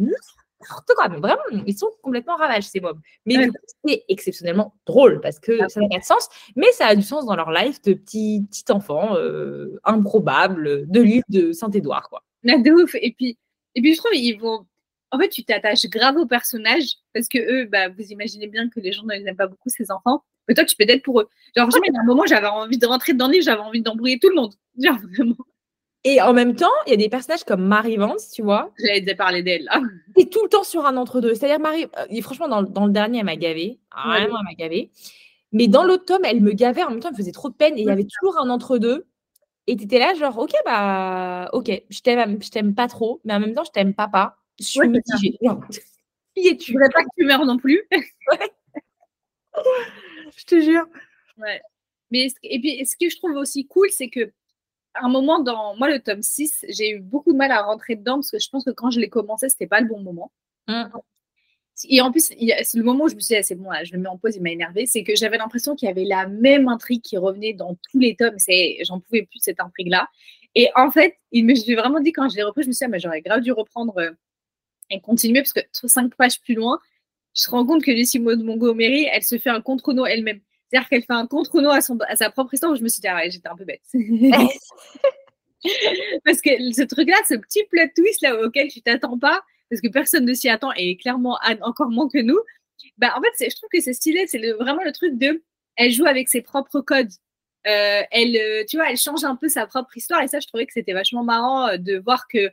[0.62, 1.08] n'importe quoi.
[1.08, 2.98] Mais vraiment, ils sont complètement ravages, ces mobs.
[3.26, 3.50] Mais Ouais.
[3.84, 5.68] c'est exceptionnellement drôle parce que Ah.
[5.68, 8.44] ça n'a pas de sens mais ça a du sens dans leur life de petits
[8.48, 12.22] petits enfants euh, improbables de l'île de Saint-Édouard quoi.
[12.48, 12.94] Ah, de ouf.
[12.96, 13.38] Et puis,
[13.74, 14.66] et puis je trouve ils vont.
[15.10, 18.80] En fait, tu t'attaches grave aux personnages parce que eux, bah, vous imaginez bien que
[18.80, 20.24] les gens ne les aiment pas beaucoup ces enfants.
[20.48, 21.28] Mais toi, tu peux être pour eux.
[21.54, 24.18] Genre, jamais, à un moment, j'avais envie de rentrer dans le livre, j'avais envie d'embrouiller
[24.18, 24.54] tout le monde.
[24.78, 25.36] Genre, vraiment.
[26.04, 29.02] Et en même temps, il y a des personnages comme Marie Vance, tu vois, J'allais
[29.02, 29.80] déjà parler d'elle là.
[30.16, 31.34] est tout le temps sur un entre-deux.
[31.34, 33.78] C'est-à-dire, Marie, euh, et franchement, dans, dans le dernier, elle m'a gavé.
[34.04, 34.90] Vraiment, elle m'a gavé.
[35.52, 36.82] Mais dans l'autre tome, elle me gavait.
[36.82, 37.78] En même temps, elle me faisait trop de peine.
[37.78, 39.06] Et il y avait toujours un entre-deux.
[39.68, 43.34] Et tu étais là, genre, ok, bah, ok, je t'aime, je t'aime pas trop, mais
[43.34, 44.38] en même temps, je t'aime pas pas.
[44.58, 45.38] Je suis Ouais, mitigée.
[46.34, 47.80] Qui Je es-tu voudrais pas que tu meurs non plus.
[50.36, 50.86] Je te jure.
[51.38, 51.60] Ouais.
[52.10, 54.32] Mais et puis, ce que je trouve aussi cool, c'est que
[55.00, 58.16] un moment dans moi le tome 6, j'ai eu beaucoup de mal à rentrer dedans
[58.16, 60.32] parce que je pense que quand je l'ai commencé, c'était pas le bon moment.
[60.68, 60.84] Mm.
[61.88, 63.82] Et en plus, c'est le moment où je me suis dit, ah, c'est bon, là,
[63.82, 64.86] je le mets en pause, il m'a énervé.
[64.86, 68.14] C'est que j'avais l'impression qu'il y avait la même intrigue qui revenait dans tous les
[68.14, 68.38] tomes.
[68.38, 70.08] C'est, j'en pouvais plus cette intrigue-là.
[70.54, 72.68] Et en fait, il me, je me suis vraiment dit, quand je l'ai repris, je
[72.68, 74.10] me suis dit, ah, mais j'aurais grave dû reprendre euh,
[74.90, 76.78] et continuer parce que cinq pages plus loin,
[77.34, 80.40] je me rends compte que Lucie Montgomery, elle se fait un contre-no elle-même.
[80.72, 83.02] C'est-à-dire qu'elle fait un contre-no à, son, à sa propre histoire où je me suis
[83.02, 83.82] dit, ah ouais, j'étais un peu bête.
[86.24, 89.88] parce que ce truc-là, ce petit plot twist là auquel tu t'attends pas, parce que
[89.88, 92.38] personne ne s'y attend et clairement Anne encore moins que nous,
[92.96, 95.42] bah en fait, je trouve que c'est stylé, c'est vraiment le truc de,
[95.76, 97.12] elle joue avec ses propres codes.
[97.66, 100.46] Euh, elle, euh, tu vois, elle change un peu sa propre histoire et ça, je
[100.48, 102.50] trouvais que c'était vachement marrant euh, de voir que,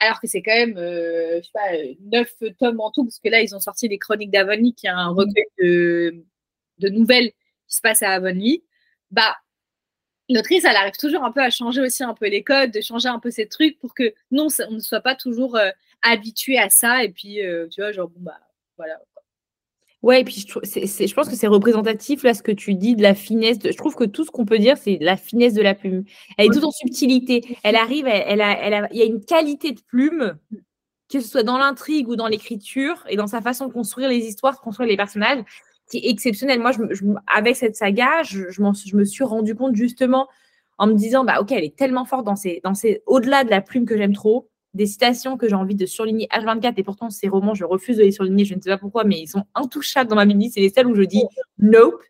[0.00, 3.28] alors que c'est quand même, euh, je sais pas, neuf tomes en tout, parce que
[3.28, 6.24] là, ils ont sorti les Chroniques d'Avonlea, qui est un recueil de,
[6.78, 7.32] de nouvelles
[7.68, 8.62] qui se passe à Avonlea.
[9.10, 9.36] Bah,
[10.28, 13.08] l'autrice, elle arrive toujours un peu à changer aussi un peu les codes, de changer
[13.08, 15.70] un peu ces trucs pour que non, on ne soit pas toujours euh,
[16.02, 17.04] habitué à ça.
[17.04, 18.40] Et puis, euh, tu vois, genre, bon, bah,
[18.76, 18.98] voilà.
[20.02, 23.14] Ouais, et puis je, pense que c'est représentatif, là, ce que tu dis de la
[23.14, 23.58] finesse.
[23.58, 26.04] de- je trouve que tout ce qu'on peut dire, c'est la finesse de la plume.
[26.38, 27.58] Elle est toute en subtilité.
[27.64, 30.38] Elle arrive, elle, elle a, elle a- il y a une qualité de plume,
[31.10, 34.18] que ce soit dans l'intrigue ou dans l'écriture, et dans sa façon de construire les
[34.26, 35.42] histoires, de construire les personnages,
[35.88, 36.60] qui est exceptionnelle.
[36.60, 38.62] Moi, je, je avec cette saga, je,
[38.96, 40.28] me suis rendu compte justement
[40.78, 43.50] en me disant, bah ok, elle est tellement forte dans ces, dans ces au-delà de
[43.50, 47.08] la plume que j'aime trop, des citations que j'ai envie de surligner H24, et pourtant
[47.08, 49.44] ces romans, je refuse de les surligner, je ne sais pas pourquoi, mais ils sont
[49.54, 51.24] intouchables dans ma bibliothèque, c'est les seuls où je dis
[51.58, 52.02] nope.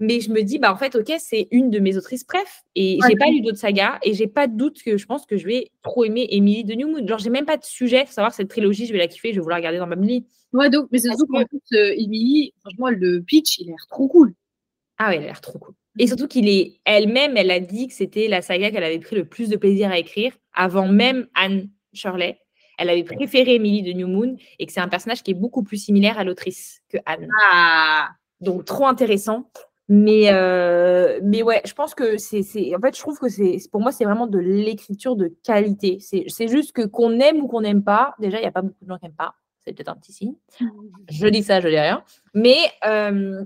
[0.00, 2.98] Mais je me dis, bah en fait, ok, c'est une de mes autrices bref, et
[3.02, 3.08] Ouais.
[3.10, 5.46] j'ai pas lu d'autres sagas, et j'ai pas de doute que je pense que je
[5.46, 7.06] vais trop aimer Emily de Newmoon.
[7.06, 9.34] Genre, j'ai même pas de sujet, faut savoir cette trilogie, je vais la kiffer, je
[9.36, 10.26] vais vouloir la regarder dans ma bibliothèque.
[10.52, 13.86] Ouais, donc, mais c'est surtout qu'en plus, euh, Emily, franchement, le pitch, il a l'air
[13.88, 14.34] trop cool.
[14.98, 15.74] Ah ouais, elle a l'air trop cool.
[15.98, 19.16] Et surtout qu'il est elle-même, elle a dit que c'était la saga qu'elle avait pris
[19.16, 22.38] le plus de plaisir à écrire avant même Anne Shirley.
[22.78, 25.62] Elle avait préféré Emily de New Moon et que c'est un personnage qui est beaucoup
[25.62, 27.28] plus similaire à l'autrice que Anne.
[27.52, 28.08] Ah,
[28.40, 29.50] Donc trop intéressant.
[29.92, 32.42] Mais, euh, mais ouais, je pense que c'est.
[32.76, 35.98] En fait, je trouve que c'est pour moi, c'est vraiment de l'écriture de qualité.
[35.98, 38.62] C'est c'est juste que qu'on aime ou qu'on n'aime pas, déjà, il n'y a pas
[38.62, 39.34] beaucoup de gens qui n'aiment pas.
[39.64, 40.34] C'est peut-être un petit signe.
[41.10, 42.04] Je dis ça, je dis rien.
[42.34, 43.44] Mais euh,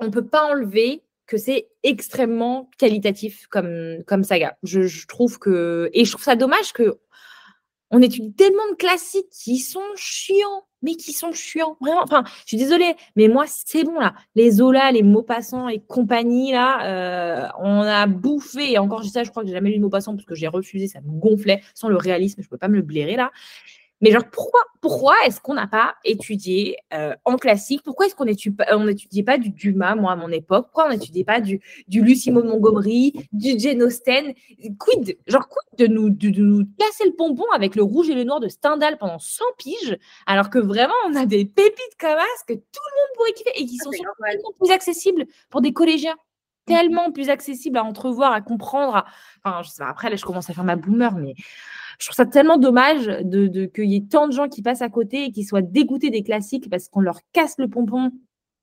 [0.00, 4.56] on ne peut pas enlever que c'est extrêmement qualitatif comme, comme saga.
[4.64, 5.90] Je, je trouve que.
[5.92, 6.98] Et je trouve ça dommage que
[7.92, 11.76] on étudie tellement de classiques qui sont chiants, mais qui sont chiants.
[11.80, 12.02] Vraiment.
[12.04, 14.14] Enfin, je suis désolée, mais moi, c'est bon là.
[14.36, 18.72] Les Zola, les Maupassant et compagnie, là, euh, on a bouffé.
[18.72, 20.86] Et encore, je ça, je crois que j'ai jamais lu Maupassant parce que j'ai refusé,
[20.86, 21.62] ça me gonflait.
[21.74, 23.32] Sans le réalisme, je ne peux pas me le blairer là.
[24.04, 27.80] Mais genre, pourquoi, pourquoi est-ce qu'on n'a pas étudié euh, en classique?
[27.82, 30.66] Pourquoi est-ce qu'on n'étudiait pas du Dumas, moi, à mon époque?
[30.66, 34.34] Pourquoi on n'étudiait pas du, du Lucie Maud Montgomery, du Jane Austen?
[34.78, 38.14] Quid Genre, quid de nous, de, de nous casser le pompon avec le rouge et
[38.14, 42.10] le noir de Stendhal pendant 100 piges, alors que vraiment, on a des pépites comme
[42.10, 45.72] as que tout le monde pourrait kiffer et qui sont tellement plus accessibles pour des
[45.72, 46.16] collégiens
[46.66, 48.96] tellement plus accessibles à entrevoir, à comprendre.
[48.96, 49.06] à-
[49.44, 51.34] Enfin, je sais pas, après, là, je commence à faire ma boomer, mais
[51.98, 54.82] je trouve ça tellement dommage de, de- qu'il y ait tant de gens qui passent
[54.82, 58.10] à côté et qui soient dégoûtés des classiques parce qu'on leur casse le pompon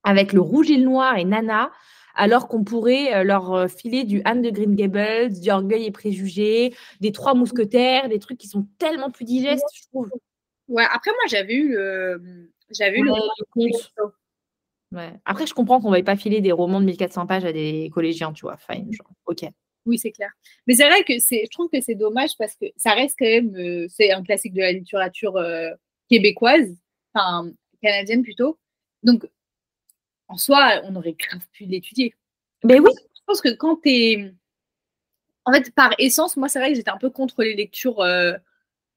[0.03, 1.71] avec le rouge et le noir et Nana,
[2.15, 5.91] alors qu'on pourrait euh, leur euh, filer du Anne de Green Gables, du Orgueil et
[5.91, 10.11] Préjugés, des Trois Mousquetaires, des trucs qui sont tellement plus digestes, je trouve.
[10.67, 12.51] Ouais, après, moi, j'avais eu le.
[12.71, 13.17] J'avais eu Ouais,
[13.55, 13.77] le.
[14.93, 15.13] Ouais.
[15.25, 17.89] Après, je comprends qu'on ne va pas filer des romans de 1400 pages à des
[17.93, 18.57] collégiens, tu vois.
[18.57, 19.45] Fine, genre, ok.
[19.85, 20.29] Oui, c'est clair.
[20.67, 23.25] Mais c'est vrai que c'est, je trouve que c'est dommage parce que ça reste quand
[23.25, 25.71] même, euh, c'est un classique de la littérature euh,
[26.09, 26.75] québécoise,
[27.13, 28.59] enfin canadienne plutôt.
[29.03, 29.25] Donc,
[30.27, 32.13] en soi, on aurait grave pu l'étudier.
[32.63, 34.33] Ben oui, Je pense que quand t'es,
[35.45, 38.33] en fait, par essence, moi, c'est vrai que j'étais un peu contre les lectures, euh,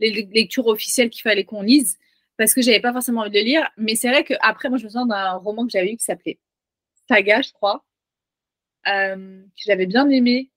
[0.01, 1.99] les le- lectures officielles qu'il fallait qu'on lise
[2.39, 3.71] parce que j'avais pas forcément envie de le lire.
[3.79, 6.05] Mais c'est vrai que après, moi, je me souviens d'un roman que j'avais lu qui
[6.05, 6.39] s'appelait
[7.09, 7.85] Saga, je crois,
[8.85, 10.51] que j'avais bien aimé.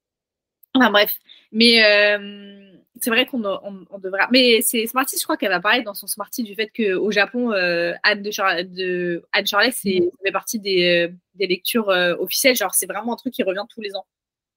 [0.78, 1.18] Enfin bref,
[1.52, 4.28] mais euh, c'est vrai qu'on on, on devra.
[4.32, 7.52] Mais c'est Smarty, je crois qu'elle va parler dans son Smarty du fait qu'au Japon,
[7.52, 11.90] euh, Anne de, Char- de Anne Charlet, c'est ça fait partie des, euh, des lectures
[11.90, 12.56] euh, officielles.
[12.56, 14.06] Genre, c'est vraiment un truc qui revient tous les ans.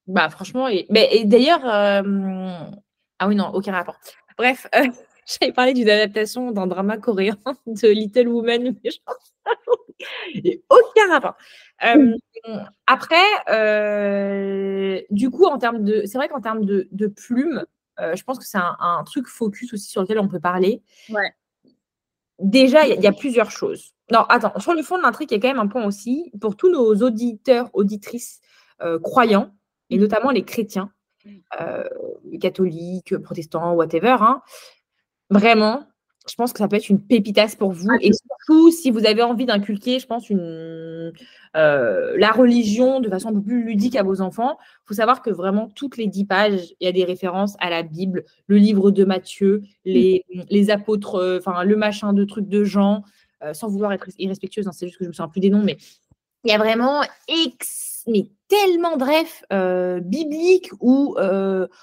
[0.06, 3.96] Bah, franchement, et, mais, et d'ailleurs, ah oui, non, aucun rapport.
[4.38, 4.66] Bref,
[5.26, 9.16] j'avais parlé d'une adaptation d'un drama coréen de Little Woman, mais genre,
[10.70, 11.34] aucun rapport.
[11.84, 12.14] Euh,
[12.86, 13.16] après,
[13.48, 17.64] euh, du coup, en termes de, c'est vrai qu'en termes de, de plumes,
[18.00, 20.82] euh, je pense que c'est un, un truc focus aussi sur lequel on peut parler.
[21.10, 21.32] Ouais.
[22.38, 23.92] Déjà, il y, a- il y a plusieurs choses.
[24.10, 26.32] Non, attends, sur le fond de l'intrigue, il y a quand même un point aussi
[26.40, 28.40] pour tous nos auditeurs, auditrices
[29.02, 29.52] croyants,
[29.90, 30.02] et Mhm.
[30.02, 30.90] notamment les chrétiens,
[31.60, 31.84] euh,
[32.40, 34.16] catholiques, protestants, whatever.
[34.20, 34.40] hein.
[35.28, 35.86] Vraiment,
[36.28, 37.88] je pense que ça peut être une pépitasse pour vous.
[38.00, 41.12] Et surtout, si vous avez envie d'inculquer, je pense, une,
[41.56, 45.22] euh, la religion de façon un peu plus ludique à vos enfants, il faut savoir
[45.22, 48.58] que vraiment, toutes les dix pages, il y a des références à la Bible, le
[48.58, 53.02] livre de Matthieu, les, les apôtres, euh, enfin, le machin de trucs de Jean,
[53.42, 55.62] euh, sans vouloir être irrespectueuse, hein, c'est juste que je me souviens plus des noms,
[55.62, 55.78] mais
[56.44, 61.16] il y a vraiment ex, mais tellement de refs euh, bibliques ou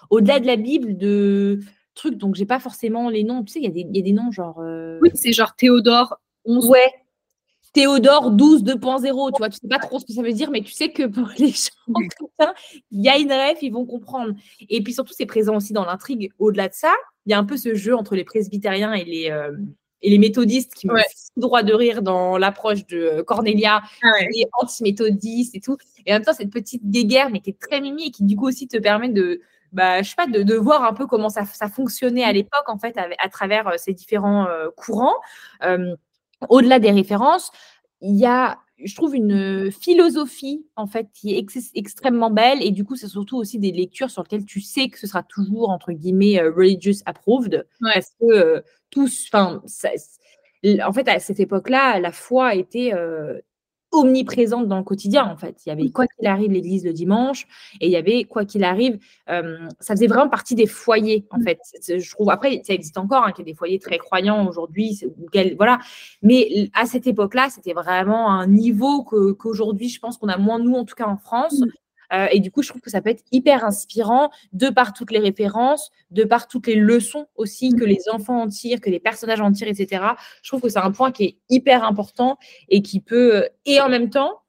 [0.09, 1.59] au-delà de la Bible de
[1.97, 3.43] trucs, donc j'ai pas forcément les noms.
[3.43, 4.59] Tu sais, il y, a des- il y a des noms genre.
[4.59, 6.67] euh, Oui, c'est genre Théodore 11.
[6.69, 6.79] Ouais.
[7.73, 10.61] Théodore 12 2.0, tu vois, tu sais pas trop ce que ça veut dire, mais
[10.61, 12.53] tu sais que pour les gens
[12.91, 14.33] il y a une ref, ils vont comprendre.
[14.69, 16.31] Et puis surtout, c'est présent aussi dans l'intrigue.
[16.39, 16.93] Au-delà de ça,
[17.25, 19.55] il y a un peu ce jeu entre les presbytériens et les, euh,
[20.01, 21.01] et les méthodistes qui me Ouais.
[21.01, 24.27] fait droit de rire dans l'approche de euh, Cornelia, Ah ouais.
[24.33, 25.77] qui est anti-méthodiste et tout.
[26.05, 28.35] Et en même temps, cette petite guéguerre, mais qui est très mimi et qui, du
[28.37, 31.29] coup, aussi te permet de, bah, je sais pas, de, de voir un peu comment
[31.29, 35.15] ça, ça fonctionnait à l'époque, en fait, à, travers euh, ces différents euh, courants.
[35.63, 35.95] Euh,
[36.49, 37.51] au-delà des références,
[38.01, 42.61] il y a, je trouve, une philosophie, en fait, qui est ex- extrêmement belle.
[42.61, 45.23] Et du coup, c'est surtout aussi des lectures sur lesquelles tu sais que ce sera
[45.23, 47.65] toujours, entre guillemets, euh, religious approved.
[47.81, 47.91] Ouais.
[47.93, 49.61] Parce que euh, tous, enfin,
[50.85, 53.39] en fait, à cette époque-là, la foi était euh,
[53.97, 55.57] omniprésente dans le quotidien, en fait.
[55.65, 57.45] Il y avait, quoi qu'il arrive, l'église le dimanche,
[57.81, 61.39] et il y avait, quoi qu'il arrive, euh, ça faisait vraiment partie des foyers, en
[61.39, 61.43] Mm.
[61.43, 61.59] fait.
[61.87, 64.99] Je trouve, après, ça existe encore, hein, qu'il y a des foyers très croyants aujourd'hui,
[65.57, 65.79] voilà.
[66.21, 70.75] Mais à cette époque-là, c'était vraiment un niveau qu'aujourd'hui, je pense qu'on a moins, nous,
[70.75, 71.61] en tout cas en France.
[72.13, 75.11] Euh, et du coup, je trouve que ça peut être hyper inspirant de par toutes
[75.11, 78.99] les références, de par toutes les leçons aussi que les enfants en tirent, que les
[78.99, 80.03] personnages en tirent, etc.
[80.41, 82.37] Je trouve que c'est un point qui est hyper important
[82.69, 84.41] et qui peut, euh, et en même temps,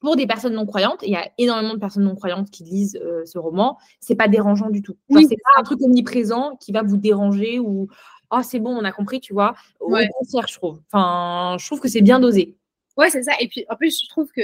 [0.00, 2.98] pour des personnes non croyantes, il y a énormément de personnes non croyantes qui lisent
[3.00, 4.96] euh, ce roman, c'est pas dérangeant du tout.
[5.08, 7.88] Genre, Oui, c'est pas un truc omniprésent qui va vous déranger ou
[8.30, 9.54] ah c'est bon, on a compris, tu vois.
[9.78, 10.08] Au Ouais.
[10.18, 10.80] contraire, je trouve.
[10.92, 12.56] Enfin, je trouve que c'est bien dosé.
[12.96, 13.32] Ouais, c'est ça.
[13.40, 14.42] Et puis, en plus, je trouve que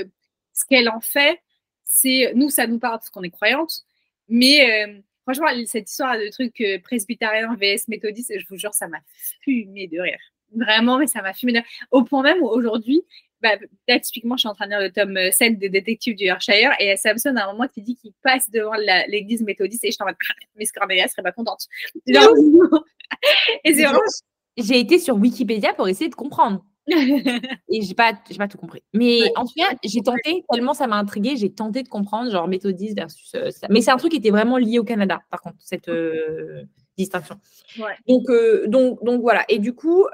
[0.52, 1.40] ce qu'elle en fait,
[1.88, 2.32] c'est.
[2.36, 3.82] Nous, ça nous parle parce qu'on est croyante.
[4.28, 8.86] Mais euh, franchement, cette histoire de truc euh, presbytérien vs méthodiste, je vous jure, ça
[8.86, 8.98] m'a
[9.42, 10.20] fumé de rire.
[10.54, 11.66] Vraiment, mais ça m'a fumé de rire.
[11.90, 13.02] Au point même où aujourd'hui,
[13.40, 16.16] bah, là, typiquement, je suis en train de lire le tome euh, 7 des détectives
[16.16, 18.74] du Yorkshire et Samson à un moment qui dit qu'il passe devant
[19.08, 20.16] l'église méthodiste et je suis en mode,
[20.56, 21.66] Miss Cornelia serait pas contente.
[22.06, 22.34] Genre,
[23.64, 24.00] et c'est vraiment.
[24.56, 26.64] J'ai été sur Wikipédia pour essayer de comprendre.
[27.70, 28.82] Et j'ai pas, j'ai pas tout compris.
[28.94, 32.30] Mais Ouais, en tout cas, j'ai tenté, tellement ça m'a intrigué, j'ai tenté de comprendre,
[32.30, 33.66] genre méthodiste versus euh, ça.
[33.70, 36.62] Mais c'est un truc qui était vraiment lié au Canada, par contre, cette euh,
[36.96, 37.36] distinction.
[37.78, 37.92] Ouais.
[38.08, 39.44] Donc, euh, donc, donc voilà.
[39.48, 40.04] Et du coup,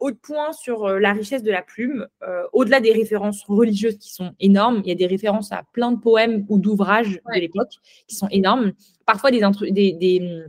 [0.00, 2.06] autre point sur la richesse de la plume,
[2.52, 5.98] au-delà des références religieuses qui sont énormes, il y a des références à plein de
[6.00, 7.36] poèmes ou d'ouvrages Ouais.
[7.36, 7.72] de l'époque
[8.06, 8.72] qui sont énormes.
[9.06, 10.42] Parfois des, des, des,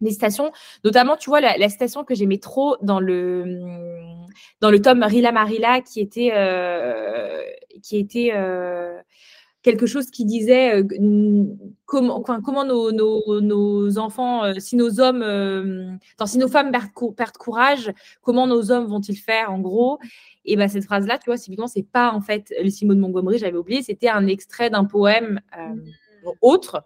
[0.00, 0.50] des citations,
[0.84, 3.44] notamment, tu vois, la, la citation que j'aimais trop dans le,
[4.60, 7.42] dans le tome Rila Marila, qui était, euh,
[7.82, 8.98] qui était euh,
[9.62, 11.44] quelque chose qui disait euh,
[11.84, 17.12] comment, comment nos, nos- nos enfants, si nos hommes, attends, si nos femmes perdent, cou-
[17.12, 19.98] perdent courage, comment nos hommes vont-ils faire en gros?
[20.44, 23.58] Et ben cette phrase-là, tu vois, typiquement, c'est pas en fait Lucie Maud Montgomery, j'avais
[23.58, 25.74] oublié, c'était un extrait d'un poème euh,
[26.40, 26.84] autre.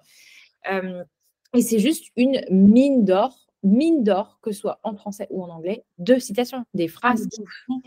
[1.55, 5.49] Et c'est juste une mine d'or, mine d'or, que ce soit en français ou en
[5.49, 7.81] anglais, de citations, des phrases qui sont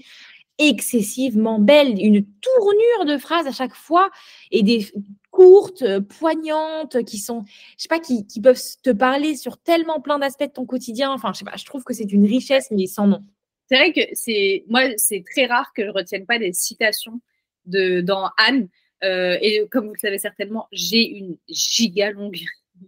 [0.57, 4.09] excessivement belles, une tournure de phrases à chaque fois
[4.51, 4.85] et des
[5.31, 7.43] courtes, euh, poignantes, qui sont,
[7.77, 11.11] je sais pas, qui, qui peuvent te parler sur tellement plein d'aspects de ton quotidien.
[11.11, 13.21] Enfin, je sais pas, je trouve que c'est une richesse, mais sans nom.
[13.67, 17.19] C'est vrai que c'est moi, c'est très rare que je retienne pas des citations
[17.65, 18.69] de dans Anne.
[19.03, 22.39] Euh, et comme vous le savez certainement, j'ai une giga longue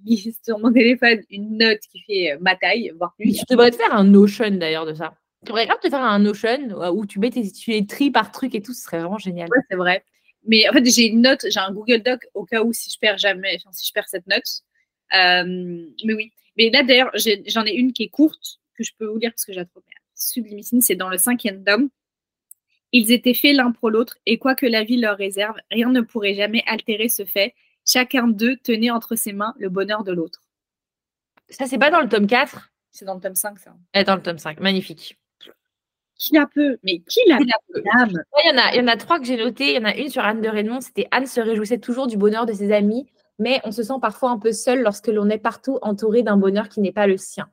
[0.05, 3.33] liste sur mon téléphone, une note qui fait euh, ma taille, voire plus.
[3.33, 5.13] Tu devrais te faire un Notion d'ailleurs de ça.
[5.41, 8.11] Tu devrais grave te faire un Notion euh, où tu mets tes, tu les tries
[8.11, 9.49] par truc et tout, ce serait vraiment génial.
[9.49, 10.03] Ouais, c'est vrai.
[10.45, 12.97] Mais en fait, j'ai une note, j'ai un Google Doc au cas où si je
[12.99, 14.43] perds jamais, enfin, si je perds cette note.
[15.13, 16.31] Euh, mais oui.
[16.57, 17.11] Mais là, d'ailleurs,
[17.47, 19.65] j'en ai une qui est courte, que je peux vous lire parce que j'ai la
[19.65, 19.83] trouve
[20.15, 20.81] sublimissime.
[20.81, 21.89] C'est dans le cinquième tome.
[22.91, 26.01] Ils étaient faits l'un pour l'autre, et quoi que la vie leur réserve, rien ne
[26.01, 27.53] pourrait jamais altérer ce fait.
[27.87, 30.41] Chacun d'eux tenait entre ses mains le bonheur de l'autre.
[31.49, 33.73] Ça, c'est pas dans le tome 4, C'est dans le tome 5, ça.
[33.95, 34.59] c'est dans le tome 5.
[34.59, 35.17] Magnifique.
[36.15, 37.43] Qui la peut Mais qui la peut
[37.75, 37.81] Ouais,
[38.43, 39.69] Il y, en a, y en a trois que j'ai notés.
[39.69, 40.81] Il y en a une sur Anne de Raymond.
[40.81, 43.05] C'était Anne se réjouissait toujours du bonheur de ses amis,
[43.39, 46.69] mais on se sent parfois un peu seul lorsque l'on est partout entouré d'un bonheur
[46.69, 47.47] qui n'est pas le sien.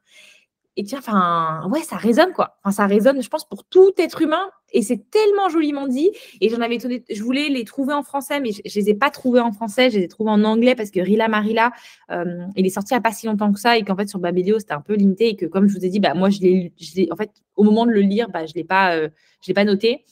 [0.77, 2.57] Et tiens, enfin, ouais, ça résonne quoi.
[2.65, 4.51] Enfin, ça résonne, je pense, pour tout être humain.
[4.75, 6.11] Et c'est tellement joliment dit.
[6.43, 8.95] Et j'en avais donné, je voulais les trouver en français, mais je, je les ai
[8.95, 9.89] pas trouvés en français.
[9.89, 11.73] Je les ai trouvés en anglais parce que Rila Marila,
[12.11, 14.09] euh, il est sorti il n'y a pas si longtemps que ça et qu'en fait
[14.09, 16.29] sur Babelio c'était un peu limité et que comme je vous ai dit, bah moi
[16.29, 16.73] je l'ai,
[17.11, 19.09] en fait au moment de le lire, bah je l'ai pas, euh,
[19.41, 20.05] je l'ai pas noté.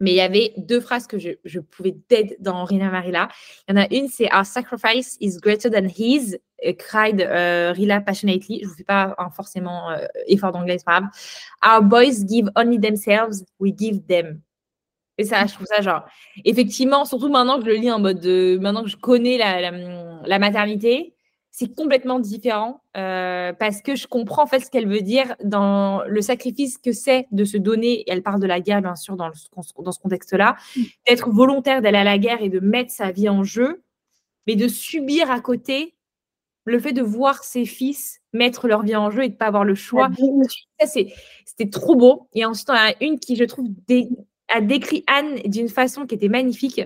[0.00, 3.28] Mais il y avait deux phrases que je, je pouvais dead dans Rila Marila.
[3.68, 7.72] Il y en a une, c'est Our sacrifice is greater than his, euh, cried euh,
[7.72, 8.60] Rila passionately.
[8.62, 11.10] Je vous fais pas un forcément euh, effort d'anglais, c'est pas grave.
[11.62, 14.40] Our boys give only themselves, we give them.
[15.18, 16.06] Et ça, je trouve ça genre,
[16.46, 20.38] effectivement, surtout maintenant que je le lis en mode de, maintenant que je connais la
[20.38, 21.14] maternité,
[21.52, 26.02] c'est complètement différent euh, parce que je comprends en fait ce qu'elle veut dire dans
[26.06, 28.00] le sacrifice que c'est de se donner.
[28.02, 29.34] Et elle parle de la guerre, bien sûr, dans, le-
[29.84, 30.56] dans ce contexte-là,
[31.06, 33.82] d'être volontaire d'aller à la guerre et de mettre sa vie en jeu,
[34.46, 35.94] mais de subir à côté
[36.64, 39.46] le fait de voir ses fils mettre leur vie en jeu et de ne pas
[39.46, 40.08] avoir le choix.
[40.78, 40.86] Ça,
[41.44, 42.28] C'était trop beau.
[42.34, 44.08] Et ensuite, on a une qui, je trouve, dé-
[44.48, 46.80] a décrit Anne d'une façon qui était magnifique.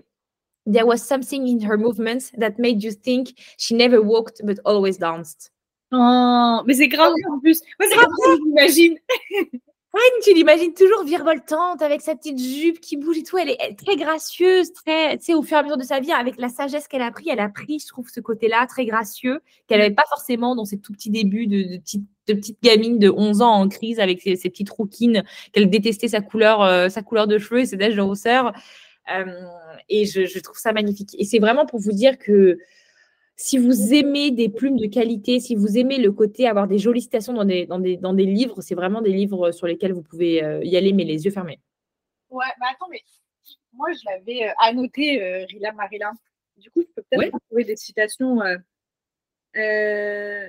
[0.66, 4.98] There was something in her movements that made you think she never walked but always
[4.98, 5.50] danced.
[5.92, 7.60] Oh, mais c'est grave en plus.
[7.78, 8.98] Moi, c'est que j'imagine.
[9.94, 13.38] Anne, tu l'imagines toujours virevoltante avec sa petite jupe qui bouge et tout.
[13.38, 15.84] Elle est elle est très gracieuse, très, tu sais, au fur et à mesure de
[15.84, 18.66] sa vie, avec la sagesse qu'elle a pris, elle a pris, je trouve, ce côté-là
[18.66, 22.34] très gracieux qu'elle n'avait pas forcément dans ses tout petits débuts de, de, petite, de
[22.34, 25.22] petite gamine de 11 ans en crise avec ses, ses petites rouquines,
[25.52, 28.52] qu'elle détestait sa couleur, euh, sa couleur de cheveux et ses taches de rousseur.
[29.10, 29.24] Euh,
[29.88, 31.14] et je, je trouve ça magnifique.
[31.18, 32.58] Et c'est vraiment pour vous dire que
[33.36, 37.02] si vous aimez des plumes de qualité, si vous aimez le côté avoir des jolies
[37.02, 40.02] citations dans des, dans des, dans des livres, c'est vraiment des livres sur lesquels vous
[40.02, 41.60] pouvez euh, y aller, mais les yeux fermés.
[42.30, 43.02] Ouais, mais attends, mais
[43.72, 46.12] moi, je l'avais euh, annoté, euh, Rila Marila.
[46.56, 47.30] Du coup, je peux peut-être Ouais.
[47.32, 48.40] retrouver des citations.
[48.40, 48.56] euh,
[49.56, 50.48] euh,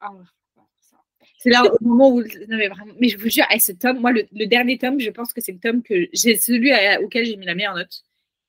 [0.00, 0.10] ah.
[1.38, 2.20] C'est là au moment où.
[2.22, 4.98] Non, mais, vraiment, mais je vous jure, eh, ce tome, moi, le, le dernier tome,
[5.00, 7.74] je pense que c'est le tome que j'ai celui à- auquel j'ai mis la meilleure
[7.76, 8.02] note.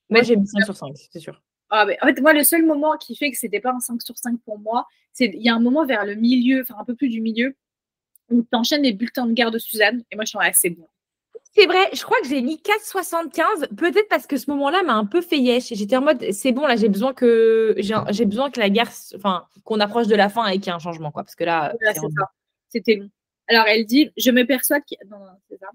[0.10, 1.42] Moi, j'ai mis 5 sur 5, c'est sûr.
[1.70, 4.02] Ah, mais en fait, moi, le seul moment qui fait que c'était pas un 5
[4.02, 6.84] sur 5 pour moi, c'est il y a un moment vers le milieu, enfin un
[6.84, 7.56] peu plus du milieu,
[8.32, 10.88] où tu enchaînes les bulletins de guerre de Suzanne, et moi, je suis assez bon.
[11.54, 15.06] C'est vrai, je crois que j'ai mis 4,75, peut-être parce que ce moment-là m'a un
[15.06, 15.74] peu fait yesh.
[15.74, 19.46] J'étais en mode, c'est bon, là, j'ai besoin que j'ai besoin que la guerre, enfin,
[19.64, 21.24] qu'on approche de la fin et qu'il y ait un changement, quoi.
[21.24, 22.32] Parce que là, Voilà, c'est ça.
[22.70, 23.10] C'était long.
[23.48, 24.98] Alors, elle dit Je me persuade qu'il.
[25.10, 25.68] Non, non, c'est ça.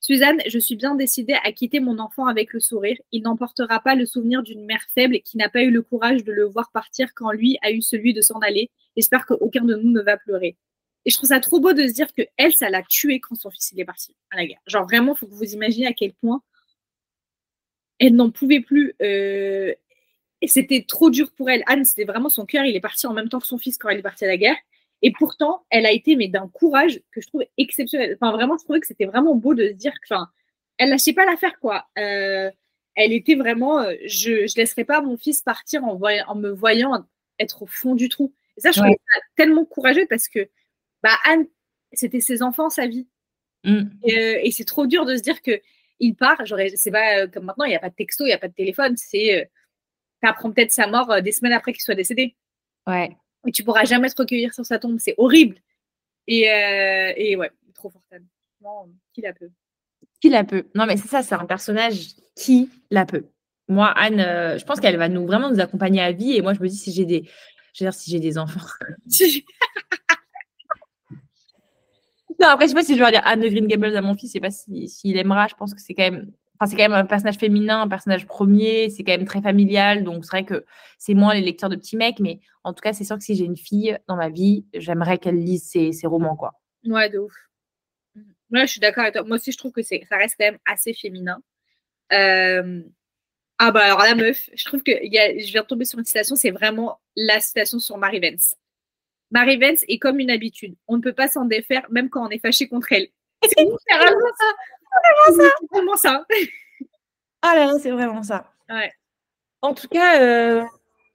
[0.00, 2.96] Suzanne, je suis bien décidée à quitter mon enfant avec le sourire.
[3.12, 6.32] Il n'emportera pas le souvenir d'une mère faible qui n'a pas eu le courage de
[6.32, 8.70] le voir partir quand lui a eu celui de s'en aller.
[8.96, 10.56] J'espère qu'aucun de nous ne va pleurer.
[11.04, 13.34] Et je trouve ça trop beau de se dire que elle, ça l'a tué quand
[13.34, 14.60] son fils il est parti à la guerre.
[14.66, 16.42] Genre vraiment, faut que vous imaginez à quel point
[17.98, 18.94] elle n'en pouvait plus.
[19.02, 19.74] euh,
[20.46, 21.62] c'était trop dur pour elle.
[21.66, 22.64] Anne, c'était vraiment son cœur.
[22.64, 24.38] Il est parti en même temps que son fils quand elle est partie à la
[24.38, 24.56] guerre.
[25.02, 28.16] Et pourtant, elle a été mais d'un courage que je trouve exceptionnel.
[28.20, 30.28] Enfin, vraiment, je trouvais que c'était vraiment beau de se dire que, enfin,
[30.78, 31.86] elle lâchait pas l'affaire, quoi.
[31.98, 32.50] Euh,
[32.96, 36.50] elle était vraiment, euh, je, je laisserai pas mon fils partir en, voy- en me
[36.50, 37.06] voyant
[37.38, 38.34] être au fond du trou.
[38.56, 38.88] Et ça, je Ouais.
[38.88, 40.48] trouve ça tellement courageux parce que,
[41.02, 41.46] bah, Anne,
[41.92, 43.08] c'était ses enfants, sa vie.
[43.64, 43.82] Mm.
[44.04, 45.60] Et, euh, et c'est trop dur de se dire que
[45.98, 46.42] il part.
[46.76, 48.54] C'est pas comme maintenant, il n'y a pas de texto, il n'y a pas de
[48.54, 48.96] téléphone.
[48.96, 49.44] C'est, euh,
[50.22, 52.36] apprends peut-être sa mort des semaines après qu'il soit décédé.
[52.86, 53.16] Ouais.
[53.46, 54.98] Et tu pourras jamais te recueillir sur sa tombe.
[54.98, 55.56] C'est horrible.
[56.26, 58.26] Et, euh, et ouais, trop fortaine.
[58.62, 59.50] Non, qui la peut
[60.20, 63.24] Qui la peut Non, mais c'est ça, c'est un personnage qui la peut.
[63.68, 66.32] Moi, Anne, euh, je pense qu'elle va nous vraiment nous accompagner à vie.
[66.32, 67.24] Et moi, je me dis, si j'ai des,
[67.72, 68.60] je veux dire, si j'ai des enfants.
[72.40, 74.14] non, après, je sais pas si je vais dire Anne de Green Gables à mon
[74.14, 74.30] fils.
[74.30, 75.46] Je sais pas s'il si, aimera.
[75.46, 76.32] Je pense que c'est quand même.
[76.66, 78.90] C'est quand même un personnage féminin, un personnage premier.
[78.90, 80.04] C'est quand même très familial.
[80.04, 80.64] Donc, c'est vrai que
[80.98, 82.20] c'est moins les lecteurs de petits mecs.
[82.20, 85.18] Mais en tout cas, c'est sûr que si j'ai une fille dans ma vie, j'aimerais
[85.18, 86.52] qu'elle lise ses, romans, quoi.
[86.84, 87.34] Ouais, de ouf.
[88.50, 89.22] Ouais, je suis d'accord avec toi.
[89.24, 91.40] Moi aussi, je trouve que ça reste quand même assez féminin.
[92.12, 92.82] Euh...
[93.62, 96.34] Ah bah alors la meuf, je trouve que je viens de tomber sur une citation,
[96.34, 98.56] c'est vraiment la citation sur Mary Vance.
[99.30, 100.76] Mary Vance est comme une habitude.
[100.88, 103.08] On ne peut pas s'en défaire même quand on est fâché contre elle.
[103.42, 104.54] C'est littéralement ça.
[105.26, 105.50] C'est vraiment ça.
[105.60, 106.26] C'est vraiment ça.
[107.42, 108.52] Ah là là, c'est vraiment ça.
[108.68, 108.92] Ouais.
[109.62, 110.64] En tout cas, euh,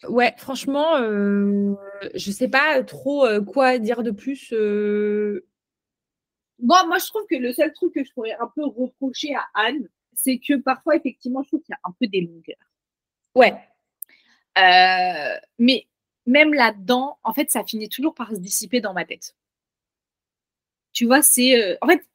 [0.09, 1.75] ouais, franchement, euh,
[2.13, 4.53] je sais pas trop euh, quoi dire de plus.
[4.53, 5.47] Euh.
[6.59, 9.45] Bon, moi, je trouve que le seul truc que je pourrais un peu reprocher à
[9.55, 12.55] Anne, c'est que parfois, effectivement, je trouve qu'il y a un peu des longueurs.
[13.35, 13.53] Ouais.
[14.57, 15.87] Euh, mais
[16.25, 19.35] même là-dedans, en fait, ça finit toujours par se dissiper dans ma tête.
[20.93, 21.61] Tu vois, c'est.
[21.61, 22.05] Euh, en fait,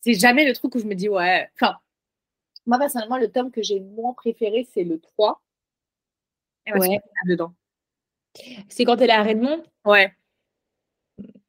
[0.00, 1.48] c'est jamais le truc où je me dis, ouais.
[1.54, 1.76] Enfin,
[2.66, 5.40] moi, personnellement, le tome que j'ai le moins préféré, c'est le 3.
[6.74, 7.00] Ouais.
[7.26, 7.54] Dedans.
[8.68, 9.62] C'est quand elle est à Redmond?
[9.84, 10.12] Ouais.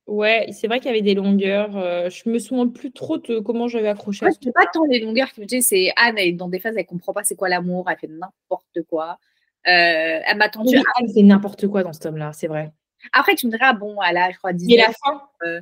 [0.08, 1.78] Ouais, c'est vrai qu'il y avait des longueurs.
[1.78, 4.26] Euh, je me souviens plus trop de comment j'avais accroché.
[4.26, 6.76] Ouais, c'est pas tant les longueurs que tu c'est Anne, elle est dans des phases,
[6.78, 9.20] elle comprend pas c'est quoi l'amour, elle fait n'importe quoi.
[9.68, 10.76] Euh, elle m'a tendu.
[10.76, 12.74] Oui, Anne fait n'importe quoi dans ce tome-là, c'est vrai.
[13.14, 15.22] Après, tu me diras, bon, elle a, je crois, 10 Mais la fin?
[15.44, 15.62] euh,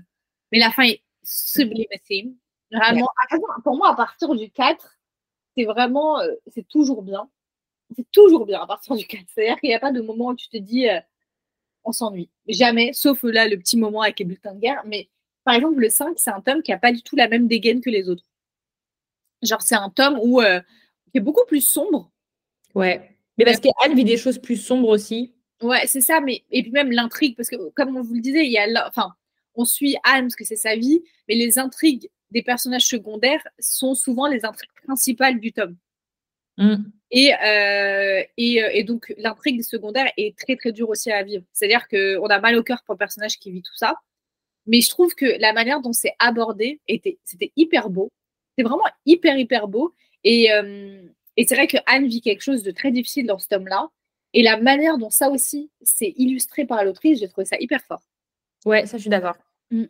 [0.53, 2.35] Mais la fin est sublimissime.
[2.71, 3.07] Vraiment,
[3.63, 4.97] pour moi, à partir du 4,
[5.55, 7.29] c'est vraiment, euh, c'est toujours bien.
[7.95, 9.23] C'est toujours bien à partir du 4.
[9.33, 10.99] C'est-à-dire qu'il n'y a pas de moment où tu te dis, euh,
[11.83, 12.29] on s'ennuie.
[12.47, 14.83] Jamais, sauf là, le petit moment avec les bulletins de guerre.
[14.85, 15.09] Mais
[15.45, 17.81] par exemple, le 5, c'est un tome qui n'a pas du tout la même dégaine
[17.81, 18.25] que les autres.
[19.41, 20.59] Genre, c'est un tome où, euh,
[21.11, 22.11] qui est beaucoup plus sombre.
[22.75, 23.15] Ouais.
[23.37, 25.33] Mais parce qu'Anne vit des choses plus sombres aussi.
[25.61, 26.19] Ouais, c'est ça.
[26.19, 28.87] Mais et puis même l'intrigue, parce que comme on vous le disait, il y a,
[28.87, 29.13] enfin,
[29.55, 33.95] on suit Anne parce que c'est sa vie, mais les intrigues des personnages secondaires sont
[33.95, 35.77] souvent les intrigues principales du tome.
[36.57, 36.75] Mm.
[37.11, 41.45] Et, euh, et, et, donc, l'intrigue secondaire est très, très dure aussi à vivre.
[41.53, 43.95] C'est-à-dire qu'on a mal au cœur pour le personnage qui vit tout ça.
[44.65, 48.11] Mais je trouve que la manière dont c'est abordé, était, c'était hyper beau.
[48.57, 49.95] C'est vraiment hyper, hyper beau.
[50.23, 51.01] Et, euh,
[51.37, 53.87] et c'est vrai que Anne vit quelque chose de très difficile dans ce tome-là.
[54.33, 58.03] Et la manière dont ça aussi, c'est illustré par l'autrice, j'ai trouvé ça hyper fort.
[58.65, 59.37] Ouais, ça, je suis d'accord.
[59.71, 59.85] Mm.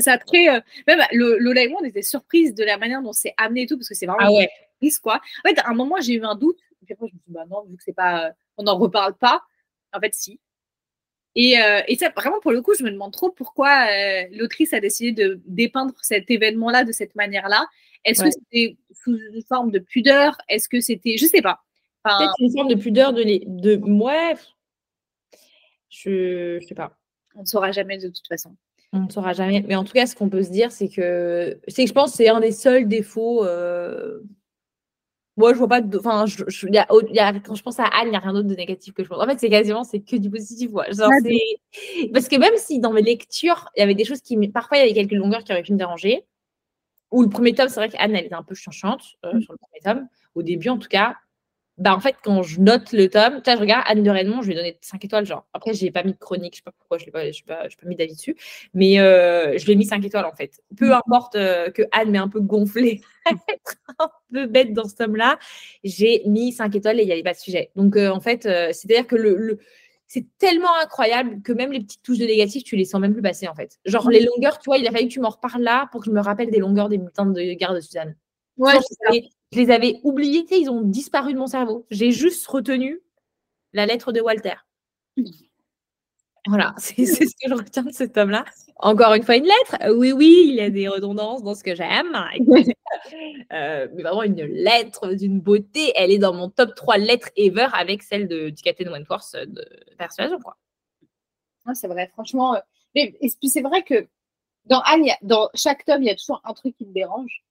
[0.00, 0.48] Ça très.
[0.48, 3.62] Euh, même le, Lola et moi, on était surprise de la manière dont c'est amené
[3.62, 4.18] et tout, parce que c'est vraiment.
[4.20, 4.48] Ah ouais
[5.02, 5.20] quoi.
[5.44, 6.58] En fait, à un moment, j'ai eu un doute.
[6.84, 9.14] Puis après, je me suis dit, bah non, vu que c'est pas, on n'en reparle
[9.16, 9.42] pas.
[9.92, 10.40] En fait, si.
[11.34, 14.72] Et, euh, et ça, vraiment, pour le coup, je me demande trop pourquoi euh, l'autrice
[14.72, 17.66] a décidé de dépeindre cet événement-là de cette manière-là.
[18.04, 18.30] Est-ce Ouais.
[18.30, 20.38] que c'était sous une forme de pudeur?
[20.48, 21.60] Est-ce que c'était, je sais pas.
[22.04, 23.42] Enfin, Peut-être une forme de pudeur de les.
[23.46, 23.76] De...
[23.76, 24.34] Ouais.
[25.90, 26.58] Je...
[26.60, 26.96] je sais pas.
[27.34, 28.56] on ne saura jamais de toute façon.
[28.92, 29.62] On ne saura jamais.
[29.66, 31.58] Mais en tout cas, ce qu'on peut se dire, c'est que.
[31.68, 33.44] C'est que je pense que c'est un des seuls défauts.
[33.44, 34.20] euh,
[35.38, 35.80] Moi, je vois pas.
[35.82, 38.06] de- Enfin, je, je- il y a, il y a- quand je pense à Anne,
[38.06, 39.22] il n'y a rien d'autre de négatif que je pense.
[39.22, 40.70] En fait, c'est quasiment c'est que du positif.
[40.72, 40.86] Ouais.
[40.94, 44.36] Genre, c'est- Parce que même si dans mes lectures, il y avait des choses qui.
[44.48, 46.24] Parfois, il y avait quelques longueurs qui auraient pu me déranger.
[47.12, 49.40] Ou le premier tome, c'est vrai qu'Anne, elle était un peu chianchante euh, Mm.
[49.42, 50.08] sur le premier tome.
[50.34, 51.16] Au début, en tout cas.
[51.78, 54.40] Bah, en fait, quand je note le tome, tu vois, je regarde Anne de Redmond,
[54.40, 55.26] je lui ai donné 5 étoiles.
[55.26, 55.46] Genre.
[55.52, 57.44] Après, je n'ai pas mis de chronique, je sais pas pourquoi, je n'ai pas, je
[57.44, 58.34] pas, j'ai pas mis d'avis dessus.
[58.72, 60.62] Mais euh, je lui ai mis 5 étoiles, en fait.
[60.76, 63.02] Peu importe euh, que Anne m'ait un peu gonflé,
[63.98, 65.38] un peu bête dans ce tome-là,
[65.84, 67.70] j'ai mis 5 étoiles et il n'y avait pas de sujet.
[67.76, 69.58] Donc, euh, en fait, c'est-à-dire que le, le-
[70.08, 73.22] c'est tellement incroyable que même les petites touches de négatif, tu les sens même plus
[73.22, 73.78] passer, en fait.
[73.84, 76.06] Genre, les longueurs, tu vois, il a fallu que tu m'en reparles là pour que
[76.06, 78.16] je me rappelle des longueurs des bulletins de garde de Suzanne.
[78.56, 78.72] Ouais.
[79.52, 81.86] Je, les- avais oubliés, ils ont disparu de mon cerveau.
[81.90, 83.00] J'ai juste retenu
[83.72, 84.54] la lettre de Walter.
[86.48, 88.44] Voilà, c'est ce que je retiens de cet homme-là.
[88.78, 89.76] Encore une fois, une lettre.
[89.96, 92.16] Oui, oui, il y a des redondances dans ce que j'aime.
[93.52, 95.92] Euh, mais vraiment une lettre d'une beauté.
[95.96, 99.44] Elle est dans mon top 3 lettres ever avec celle de, du Captain Wentworth euh,
[99.46, 99.64] de
[99.98, 100.38] Persuasion.
[100.40, 100.56] Quoi.
[101.66, 102.54] Ouais, c'est vrai, franchement.
[102.56, 102.60] euh,
[102.94, 104.06] Mais, et puis c'est vrai que
[104.66, 107.44] dans Anne, dans chaque tome, il y a toujours un truc qui me dérange,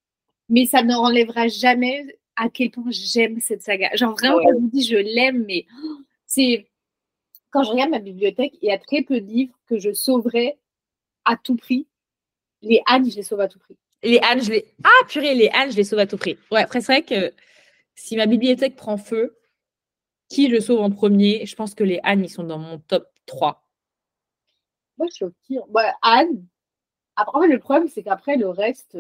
[0.49, 3.89] mais ça ne enlèvera jamais à quel point j'aime cette saga.
[3.95, 4.45] Genre vraiment, Ouais.
[4.49, 6.67] je vous dis je l'aime, mais oh, c'est
[7.51, 10.57] quand je regarde ma bibliothèque, il y a très peu de livres que je sauverais
[11.23, 11.87] à tout prix.
[12.61, 13.77] Les Anne, je les sauve à tout prix.
[14.03, 14.65] Les Anne, je les.
[14.83, 16.37] Ah, purée, les Anne, je les sauve à tout prix.
[16.51, 17.33] Ouais, après, c'est vrai que
[17.95, 19.37] si ma bibliothèque prend feu,
[20.27, 21.45] qui je sauve en premier?
[21.45, 23.63] Je pense que les Anne, ils sont dans mon top 3.
[24.97, 25.63] Moi, je suis au pire.
[25.69, 26.45] Ouais, Anne.
[27.15, 28.97] Après, le problème, c'est qu'après, le reste.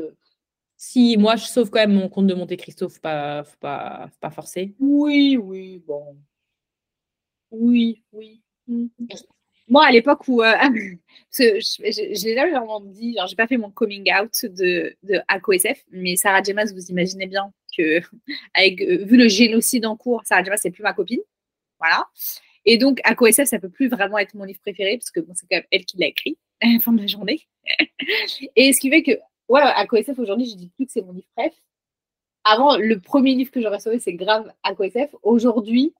[0.77, 4.07] Si moi, je sauve quand même mon compte de Monte Cristo, faut pas, faut pas,
[4.11, 4.75] faut pas forcer.
[4.79, 6.17] Oui, oui, bon.
[7.51, 8.41] Oui, oui.
[8.67, 8.89] Mhm.
[9.67, 10.41] Moi, à l'époque où.
[10.43, 14.11] euh, parce que je, je, je l'ai vraiment dit, genre, j'ai pas fait mon coming
[14.13, 17.99] out de, de ACOSF, mais Sarah Jemas, vous imaginez bien que,
[18.53, 21.21] avec, euh, vu le génocide en cours, Sarah Jemas, c'est plus ma copine.
[21.79, 22.05] Voilà.
[22.65, 25.47] Et donc, ACOSF, ça peut plus vraiment être mon livre préféré, parce que bon, c'est
[25.49, 27.47] quand même elle qui l'a écrit à la fin de la journée.
[28.55, 29.11] Et ce qui fait que,
[29.49, 31.53] ouais, ACOSF, aujourd'hui, je dis plus que c'est mon livre préf.
[32.43, 35.15] Avant, le premier livre que j'aurais sauvé, c'est grave ACOSF.
[35.23, 35.93] Aujourd'hui,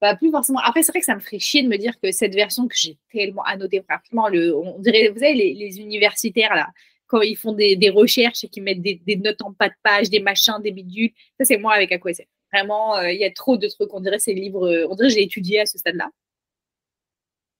[0.00, 0.58] bah, plus forcément.
[0.58, 2.74] Après, c'est vrai que ça me ferait chier de me dire que cette version que
[2.76, 6.68] j'ai tellement annotée, franchement, le, on dirait, vous savez, les, les universitaires, là,
[7.06, 9.74] quand ils font des, des recherches et qu'ils mettent des, des, notes en pas de
[9.84, 12.26] page, des machins, des bidules, ça, c'est moi avec AQSF.
[12.52, 13.94] Vraiment, il euh, y a trop de trucs.
[13.94, 16.10] On dirait ces livres, euh, on dirait que j'ai étudié à ce stade-là.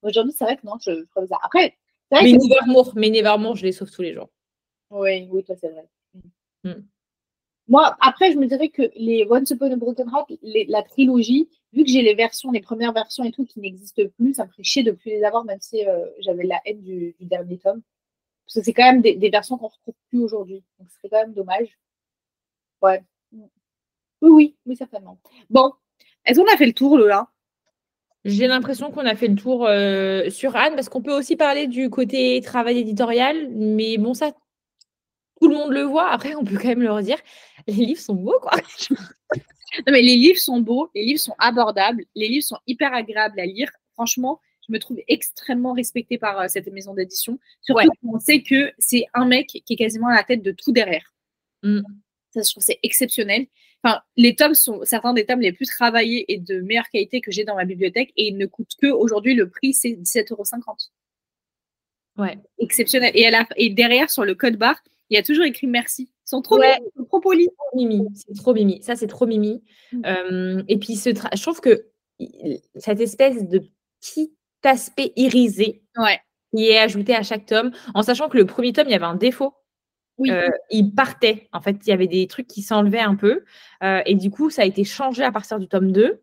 [0.03, 1.38] Aujourd'hui, c'est vrai que non, je, je trouve ça.
[1.44, 1.76] Après,
[2.11, 2.42] mais, que...
[2.42, 4.30] Nevermore, mais Nevermore, je les sauve tous les jours.
[4.93, 5.88] Oui, oui, toi, c'est vrai.
[6.64, 6.82] Mm.
[7.68, 11.49] Moi, après, je me dirais que les Once Upon a Broken Heart, les, la trilogie,
[11.72, 14.51] vu que j'ai les versions, les premières versions et tout qui n'existent plus, ça me
[14.51, 17.59] ferait chier de plus les avoir, même si euh, j'avais la haine du, du, dernier
[17.59, 17.80] tome.
[18.45, 20.62] Parce que c'est quand même des, des versions qu'on ne retrouve plus aujourd'hui.
[20.78, 21.78] Donc, ce serait quand même dommage.
[22.82, 23.03] Ouais.
[23.32, 25.18] Oui, oui, oui, certainement.
[25.49, 25.72] Bon,
[26.26, 27.28] est-ce qu'on a fait le tour, Lola?
[28.24, 31.66] J'ai l'impression qu'on a fait le tour euh, sur Anne, parce qu'on peut aussi parler
[31.66, 34.32] du côté travail éditorial, mais bon, ça,
[35.43, 36.09] tout le monde le voit.
[36.11, 37.18] Après, on peut quand même leur dire,
[37.66, 38.53] les livres sont beaux, quoi.
[38.90, 43.40] non, mais les livres sont beaux, les livres sont abordables, les livres sont hyper agréables
[43.40, 43.68] à lire.
[43.95, 47.40] Franchement, je me trouve extrêmement respectée par euh, cette maison d'édition.
[47.61, 47.88] Surtout ouais.
[48.05, 51.12] on sait que c'est un mec qui est quasiment à la tête de tout derrière.
[51.64, 51.80] Mm.
[52.30, 53.47] Ça, je trouve c'est exceptionnel.
[53.82, 57.32] Enfin, les tomes sont certains des tomes les plus travaillés et de meilleure qualité que
[57.32, 60.45] j'ai dans ma bibliothèque et ils ne coûtent que aujourd'hui le prix c'est 17,50 euros.
[62.16, 62.38] Ouais.
[62.59, 63.11] Exceptionnel.
[63.14, 64.80] Et, à la, et derrière sur le code barre,
[65.11, 66.11] il y a toujours écrit merci.
[66.26, 66.78] Ils sont trop, ouais.
[66.78, 67.48] mimis, trop polis.
[67.74, 68.82] Mimi, c'est trop mimi.
[68.82, 69.62] Ça, c'est trop mimi.
[69.92, 70.03] Mm.
[70.07, 71.86] Euh, et puis, ce je trouve que
[72.76, 73.62] cette espèce de
[74.00, 74.34] petit
[74.64, 76.20] aspect irisé ouais.
[76.55, 79.05] qui est ajouté à chaque tome, en sachant que le premier tome, il y avait
[79.05, 79.55] un défaut.
[80.18, 80.30] Oui.
[80.30, 81.48] Euh, il partait.
[81.53, 83.44] En fait, il y avait des trucs qui s'enlevaient un peu.
[83.82, 86.22] Euh, et du coup, ça a été changé à partir du tome 2.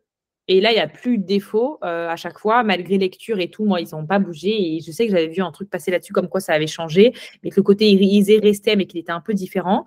[0.49, 3.51] Et là, il n'y a plus de défaut euh, à chaque fois, malgré lecture et
[3.51, 3.65] tout.
[3.65, 4.49] Moi, ils n'ont pas bougé.
[4.49, 7.13] Et je sais que j'avais vu un truc passer là-dessus, comme quoi ça avait changé,
[7.43, 9.85] mais que le côté irisé restait, mais qu'il était un peu différent.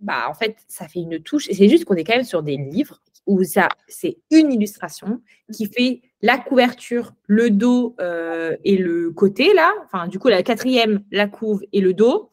[0.00, 1.48] Bah, en fait, ça fait une touche.
[1.50, 5.64] C'est juste qu'on est quand même sur des livres où ça, c'est une illustration qui
[5.66, 9.72] fait la couverture, le dos euh, et le côté, là.
[9.86, 12.32] Enfin, du coup, la quatrième, la couve et le dos.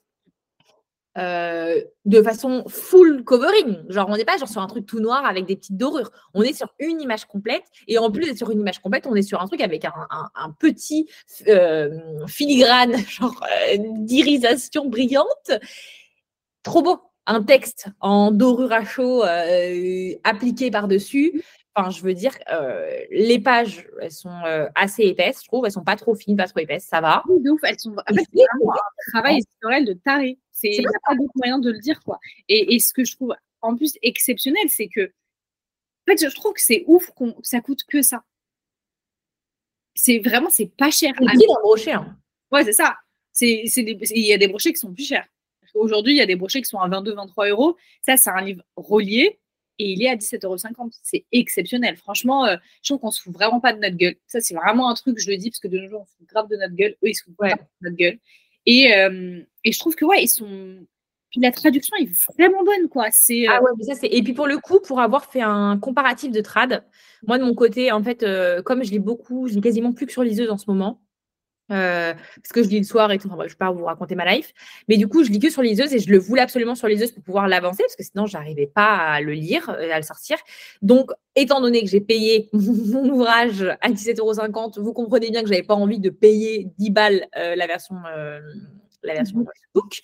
[1.18, 3.84] Euh, de façon full covering.
[3.89, 6.11] Genre, on n'est pas genre sur un truc tout noir avec des petites dorures.
[6.34, 7.64] On est sur une image complète.
[7.88, 10.51] Et en plus d'être sur une image complète, on est sur un truc avec un,
[10.59, 11.07] petit
[11.47, 15.51] euh, filigrane, genre euh, d'irisation brillante.
[16.64, 16.99] Trop beau.
[17.26, 19.24] Un texte en dorure à chaud
[20.24, 21.41] appliqué par-dessus.
[21.76, 22.34] Enfin, je veux dire,
[23.09, 24.41] les pages, elles sont
[24.76, 25.65] assez épaisses, je trouve.
[25.65, 26.86] Elles sont pas trop fines, pas trop épaisses.
[26.86, 27.24] Ça va.
[27.28, 27.61] Oui, de ouf.
[27.63, 27.95] Elles sont.
[27.95, 30.38] En fait, c'est vraiment un travail éditorial de taré.
[30.61, 32.19] Il n'y a pas d'autre moyen de le dire, quoi.
[32.47, 36.53] Et, et, ce que je trouve en plus exceptionnel, c'est que, en fait, je trouve
[36.53, 38.24] que c'est ouf qu'on ça coûte que ça.
[39.95, 41.13] C'est vraiment, c'est pas cher.
[41.17, 42.17] C'est qui d'un brochet hein.
[42.51, 42.97] Ouais, c'est ça.
[43.32, 45.28] C'est, c'est il y a des brochets qui sont plus chers.
[45.74, 47.78] Aujourd'hui, il y a des brochets qui sont à 22, 23 euros.
[48.05, 49.39] Ça, c'est un livre relié
[49.80, 50.57] et il est à 17,50 euros.
[51.03, 51.97] C'est exceptionnel.
[51.97, 54.15] Franchement, euh, je trouve qu'on se fout vraiment pas de notre gueule.
[54.28, 56.15] Ça, c'est vraiment un truc, je le dis, parce que de nos jours, on se
[56.17, 56.95] fout grave de notre gueule.
[57.03, 57.53] Eux, ils se foutent ouais.
[57.53, 58.19] de notre gueule.
[58.65, 60.78] Et, euh, et je trouve que, ouais, ils sont.
[61.32, 63.07] Puis la traduction est vraiment bonne, quoi.
[63.11, 64.07] C'est, ah ouais, mais ça, c'est...
[64.07, 66.84] Et puis pour le coup, pour avoir fait un comparatif de trad,
[67.26, 70.05] moi, de mon côté, en fait, euh, comme je lis beaucoup, je lis quasiment plus
[70.05, 71.01] que sur liseuse en ce moment.
[71.72, 73.28] Euh, parce que je lis le soir et tout.
[73.28, 74.53] Enfin, bref, je ne vais pas vous raconter ma life.
[74.89, 77.11] Mais du coup, je lis que sur liseuse et je le voulais absolument sur liseuse
[77.11, 80.38] pour pouvoir l'avancer parce que sinon, je n'arrivais pas à le lire, à le sortir.
[80.82, 85.47] Donc, étant donné que j'ai payé mon ouvrage à 17,50 euros, vous comprenez bien que
[85.47, 88.41] je n'avais pas envie de payer 10 balles euh, la version, euh,
[89.03, 89.45] la version Mhm.
[89.45, 90.01] e-book.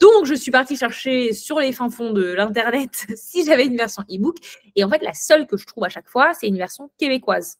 [0.00, 4.02] Donc, je suis partie chercher sur les fins fonds de l'Internet si j'avais une version
[4.10, 4.36] e-book.
[4.74, 7.58] Et en fait, la seule que je trouve à chaque fois, c'est une version québécoise.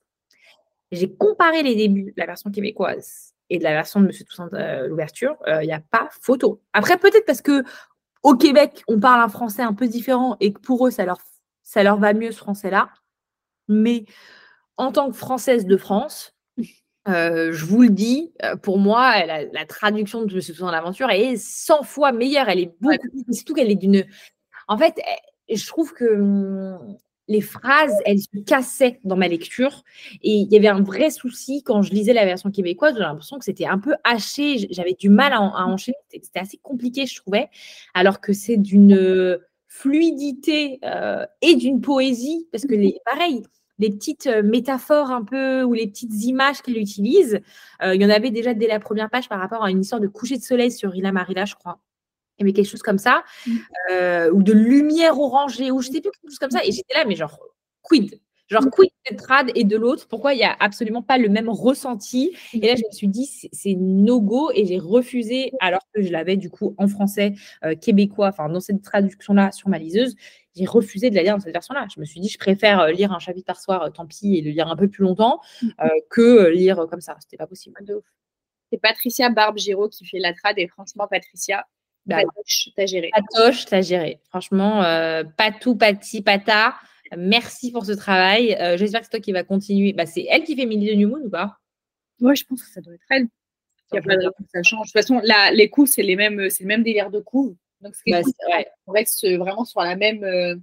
[0.93, 4.87] J'ai comparé les débuts la version québécoise et de la version de Monsieur Toussaint euh,
[4.89, 6.61] l'ouverture, il n'y a pas photo.
[6.73, 7.63] Après, peut-être parce que
[8.23, 11.19] au Québec, on parle un français un peu différent et que pour eux, ça leur,
[11.63, 12.89] ça leur va mieux ce français-là.
[13.69, 14.05] Mais
[14.77, 16.35] en tant que Française de France,
[17.09, 21.09] euh, je vous le dis, euh, pour moi, la, la traduction de Monsieur Toussaint l'aventure
[21.11, 22.49] est 100 fois meilleure.
[22.49, 24.05] Elle est beaucoup plus, surtout qu'elle est d'une.
[24.67, 24.95] En fait,
[25.49, 26.97] elle- je trouve que hum,
[27.29, 29.83] les phrases, elles se cassaient dans ma lecture.
[30.23, 32.95] Et il y avait un vrai souci quand je lisais la version québécoise.
[32.95, 34.69] J'ai l'impression que c'était un peu haché.
[34.71, 35.97] J'avais du mal à, enchaîner.
[36.09, 37.49] C'était assez compliqué, je trouvais.
[37.95, 42.49] Alors que c'est d'une fluidité euh, et d'une poésie.
[42.53, 43.43] Parce que, les, pareil,
[43.79, 47.41] les petites euh, métaphores un peu ou les petites images qu'elle utilise,
[47.83, 50.01] euh, il y en avait déjà dès la première page par rapport à une histoire
[50.01, 51.79] de coucher de soleil sur Ila Marilla, je crois
[52.45, 53.57] avait quelque chose comme ça, mmh.
[53.93, 56.65] euh, ou de lumière orangée, ou je sais plus quelque chose comme ça.
[56.65, 57.39] Et j'étais là, mais genre,
[57.83, 58.21] quid?
[58.49, 58.71] Genre, mmh.
[58.71, 60.07] quid cette trad et de l'autre?
[60.07, 62.37] Pourquoi il n'y a absolument pas le même ressenti?
[62.53, 66.37] Et là, je me suis dit, c'est no-go et j'ai refusé, alors que je l'avais
[66.37, 67.35] du coup en français
[67.65, 70.15] euh, québécois, enfin, dans cette traduction-là sur ma liseuse,
[70.55, 71.87] j'ai refusé de la lire dans cette version-là.
[71.93, 74.43] Je me suis dit, je préfère euh, lire un chapitre par soir, tant pis, et
[74.43, 75.69] le lire un peu plus longtemps, mmh.
[76.11, 77.17] que lire comme ça.
[77.21, 77.75] C'était pas possible.
[78.71, 81.67] C'est Patricia Barbe Giraud qui fait la trad et franchement, Patricia,
[82.09, 83.11] Patoche, t'as géré.
[83.13, 84.21] Patoche, t'as géré.
[84.29, 86.75] Franchement, euh, patou, pati, pata.
[87.17, 88.57] Merci pour ce travail.
[88.61, 89.93] Euh, j'espère que c'est toi qui va continuer.
[89.93, 91.59] Bah, c'est elle qui fait Mini de New Moon ou pas?
[92.21, 93.27] Ouais, je pense que ça doit être elle.
[93.93, 94.89] Il y a pas de ça change.
[94.89, 97.57] De toute façon, là, les coups, c'est les mêmes, c'est le même délire de coups.
[97.81, 98.23] Donc, c'est bah,
[98.87, 100.57] on reste vraiment sur la même, euh,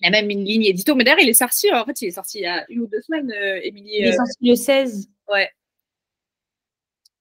[0.00, 0.94] la même ligne édito.
[0.94, 1.72] Mais d'ailleurs, il est sorti.
[1.72, 3.32] En fait, il est sorti il y a une ou deux semaines,
[3.62, 3.90] Émilie.
[3.98, 5.08] il est sorti le 16.
[5.28, 5.50] Ouais.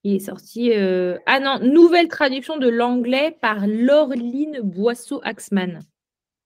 [0.04, 0.72] Il est sorti.
[0.74, 5.82] Euh, ah non, nouvelle traduction de l'anglais par Laureline Boisseau-Axman.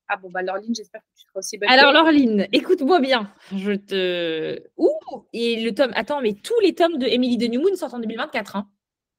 [0.08, 1.70] Ah bon, bah Laureline, j'espère que tu seras aussi bonne.
[1.70, 3.32] Alors Laureline, écoute-moi bien.
[3.56, 4.60] Je te.
[4.78, 4.92] Ouh
[5.34, 5.92] Et le tome.
[5.96, 8.56] Attends, mais tous les tomes de Emily de Newmoon sortent en 2024.
[8.56, 8.70] Hein.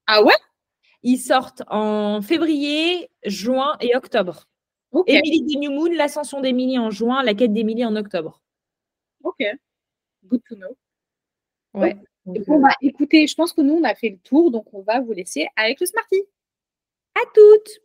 [0.07, 0.35] Ah ouais?
[1.03, 4.49] Ils sortent en février, juin et octobre.
[4.91, 5.17] Okay.
[5.17, 8.41] Emily de Newmoon, l'ascension d'Emily en juin, la quête d'Emily en octobre.
[9.23, 9.43] Ok.
[10.25, 10.77] Good to know.
[11.75, 11.97] Ouais.
[12.27, 15.01] Bon, bah, écoutez, je pense que nous, on a fait le tour, donc on va
[15.01, 16.23] vous laisser avec le Smarty.
[17.15, 17.84] À toutes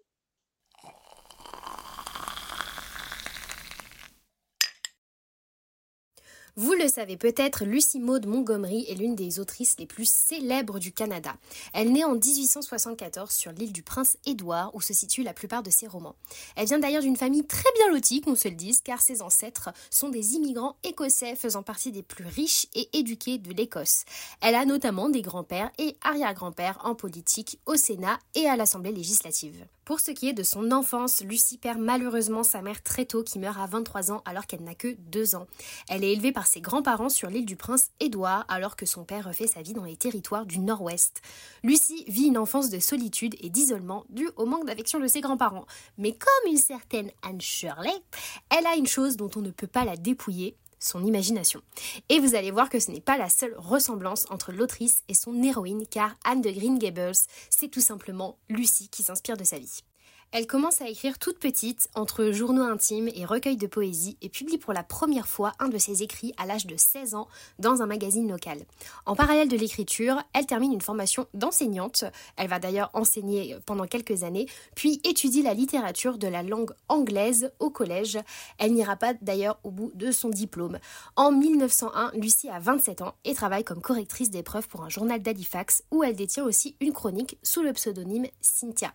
[6.61, 10.91] Vous le savez peut-être, Lucie Maud Montgomery est l'une des autrices les plus célèbres du
[10.91, 11.33] Canada.
[11.71, 15.69] Elle naît en 1874 sur l'île du Prince Édouard où se situent la plupart de
[15.69, 16.17] ses romans.
[16.57, 19.69] Elle vient d'ailleurs d'une famille très bien lotie, qu'on se le dise, car ses ancêtres
[19.89, 24.03] sont des immigrants écossais faisant partie des plus riches et éduqués de l'Écosse.
[24.41, 29.65] Elle a notamment des grands-pères et arrière-grands-pères en politique au Sénat et à l'Assemblée législative.
[29.85, 33.39] Pour ce qui est de son enfance, Lucie perd malheureusement sa mère très tôt qui
[33.39, 35.47] meurt à 23 ans alors qu'elle n'a que 2 ans.
[35.89, 39.27] Elle est élevée par ses grands-parents sur l'île du prince Édouard alors que son père
[39.27, 41.21] refait sa vie dans les territoires du nord-ouest.
[41.63, 45.67] Lucie vit une enfance de solitude et d'isolement due au manque d'affection de ses grands-parents.
[45.99, 47.93] Mais comme une certaine Anne Shirley,
[48.49, 51.61] elle a une chose dont on ne peut pas la dépouiller, son imagination.
[52.09, 55.43] Et vous allez voir que ce n'est pas la seule ressemblance entre l'autrice et son
[55.43, 57.11] héroïne, car Anne de Green Gables,
[57.51, 59.83] c'est tout simplement Lucie qui s'inspire de sa vie.
[60.31, 64.59] Elle commence à écrire toute petite, entre journaux intimes et recueils de poésie, et publie
[64.59, 67.27] pour la première fois un de ses écrits à l'âge de 16 ans
[67.57, 68.59] dans un magazine local.
[69.07, 72.03] En parallèle de l'écriture, elle termine une formation d'enseignante,
[72.37, 77.51] elle va d'ailleurs enseigner pendant quelques années, puis étudie la littérature de la langue anglaise
[77.57, 78.19] au collège.
[78.59, 80.77] Elle n'ira pas d'ailleurs au bout de son diplôme.
[81.15, 85.83] En 1901, Lucie a 27 ans et travaille comme correctrice d'épreuves pour un journal d'Halifax
[85.89, 88.93] où elle détient aussi une chronique sous le pseudonyme Cynthia.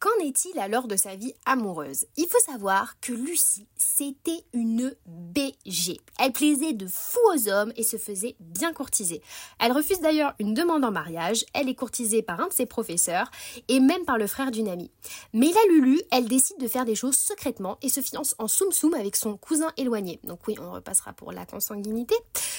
[0.00, 2.06] Qu'en est-il alors de sa vie amoureuse?
[2.16, 6.00] Il faut savoir que Lucie, c'était une BG.
[6.18, 9.20] Elle plaisait de fou aux hommes et se faisait bien courtiser.
[9.58, 13.30] Elle refuse d'ailleurs une demande en mariage, elle est courtisée par un de ses professeurs
[13.68, 14.90] et même par le frère d'une amie.
[15.34, 18.72] Mais la Lulu, elle décide de faire des choses secrètement et se fiance en soum
[18.72, 20.18] soum avec son cousin éloigné.
[20.24, 22.14] Donc oui, on repassera pour la consanguinité.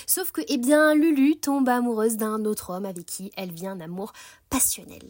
[0.06, 3.80] Sauf que, eh bien, Lulu tombe amoureuse d'un autre homme avec qui elle vit un
[3.80, 4.14] amour
[4.52, 5.02] passionnel.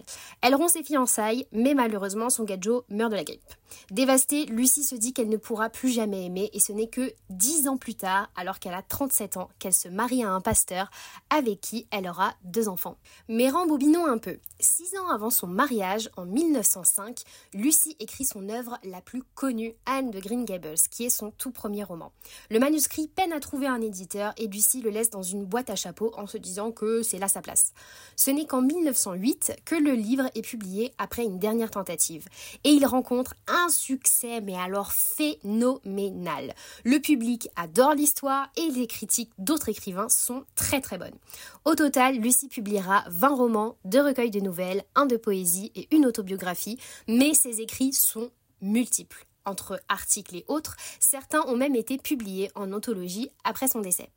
[0.42, 3.42] Elle rompt ses fiançailles, mais malheureusement son gadjo meurt de la grippe.
[3.90, 7.68] Dévastée, Lucie se dit qu'elle ne pourra plus jamais aimer et ce n'est que dix
[7.68, 10.92] ans plus tard, alors qu'elle a 37 ans, qu'elle se marie à un pasteur
[11.30, 12.98] avec qui elle aura deux enfants.
[13.28, 14.38] Mais rembobinons un peu.
[14.64, 17.24] Six ans avant son mariage, en 1905,
[17.56, 21.50] Lucie écrit son œuvre la plus connue, Anne de Green Gables, qui est son tout
[21.50, 22.12] premier roman.
[22.52, 25.76] Le manuscrit peine à trouver un éditeur et Lucie le laisse dans une boîte à
[25.76, 27.74] chapeau en se disant que c'est là sa place.
[28.16, 32.28] Ce n'est qu'en 1908 que le livre est publié après une dernière tentative
[32.64, 36.54] et il rencontre un succès, mais alors phénoménal.
[36.84, 41.18] Le public adore l'histoire et les critiques d'autres écrivains sont très très bonnes.
[41.66, 44.51] Au total, Lucie publiera 20 romans, 2 recueils de nouvelles,
[44.96, 46.78] un de poésie et une autobiographie,
[47.08, 48.32] mais ses écrits sont
[48.62, 49.26] multiples.
[49.46, 54.10] Entre articles et autres, certains ont même été publiés en anthologie après son décès.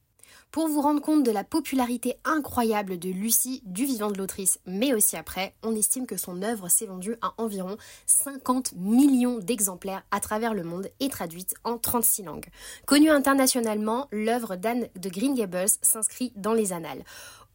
[0.51, 4.95] Pour vous rendre compte de la popularité incroyable de Lucie du vivant de l'autrice, mais
[4.95, 7.77] aussi après, on estime que son œuvre s'est vendue à environ
[8.07, 12.49] 50 millions d'exemplaires à travers le monde et traduite en 36 langues.
[12.87, 17.03] Connue internationalement, l'œuvre d'Anne de Green Gables s'inscrit dans les annales.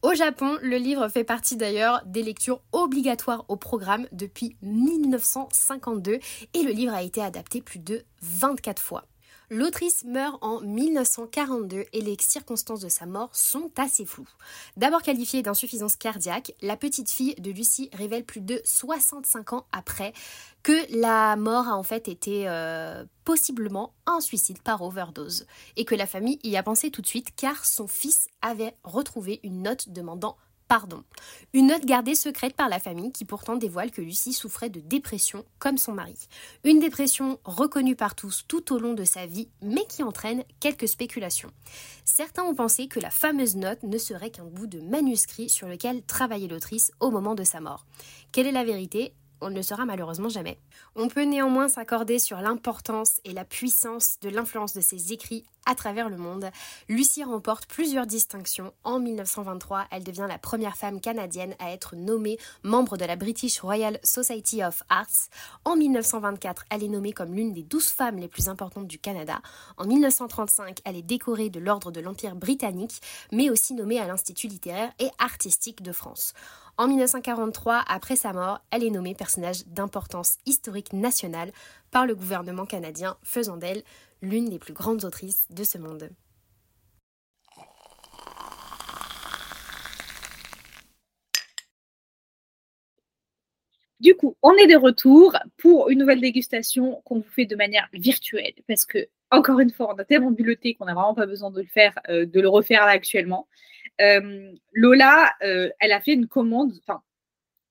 [0.02, 6.18] Au Japon, le livre fait partie d'ailleurs des lectures obligatoires au programme depuis 1952
[6.54, 9.04] et le livre a été adapté plus de 24 fois.
[9.52, 14.28] L'autrice meurt en 1942 et les circonstances de sa mort sont assez floues.
[14.76, 20.12] D'abord qualifiée d'insuffisance cardiaque, la petite fille de Lucie révèle plus de 65 ans après
[20.62, 25.46] que la mort a en fait été euh, possiblement un suicide par overdose
[25.76, 29.40] et que la famille y a pensé tout de suite car son fils avait retrouvé
[29.42, 30.36] une note demandant
[30.70, 31.02] pardon.
[31.52, 35.44] Une note gardée secrète par la famille qui pourtant dévoile que Lucie souffrait de dépression
[35.58, 36.14] comme son mari.
[36.62, 40.86] Une dépression reconnue par tous tout au long de sa vie mais qui entraîne quelques
[40.86, 41.50] spéculations.
[42.04, 46.04] Certains ont pensé que la fameuse note ne serait qu'un bout de manuscrit sur lequel
[46.04, 47.84] travaillait l'autrice au moment de sa mort.
[48.30, 49.12] Quelle est la vérité?
[49.40, 50.58] On ne le saura malheureusement jamais.
[50.96, 55.74] On peut néanmoins s'accorder sur l'importance et la puissance de l'influence de ses écrits à
[55.74, 56.50] travers le monde.
[56.88, 58.72] Lucie remporte plusieurs distinctions.
[58.84, 63.60] En 1923, elle devient la première femme canadienne à être nommée membre de la British
[63.60, 65.28] Royal Society of Arts.
[65.64, 69.40] En 1924, elle est nommée comme l'une des douze femmes les plus importantes du Canada.
[69.76, 73.00] En 1935, elle est décorée de l'Ordre de l'Empire britannique,
[73.32, 76.34] mais aussi nommée à l'Institut littéraire et artistique de France.
[76.80, 81.52] En 1943, après sa mort, elle est nommée personnage d'importance historique nationale
[81.90, 83.82] par le gouvernement canadien, faisant d'elle
[84.22, 86.08] l'une des plus grandes autrices de ce monde.
[94.00, 97.90] Du coup, on est de retour pour une nouvelle dégustation qu'on vous fait de manière
[97.92, 101.14] virtuelle parce que, encore une fois, on a tellement bu le thé qu'on n'a vraiment
[101.14, 103.48] pas besoin de le faire, euh, de le refaire là actuellement.
[104.00, 107.02] Euh, Lola, euh, elle a fait une commande, enfin,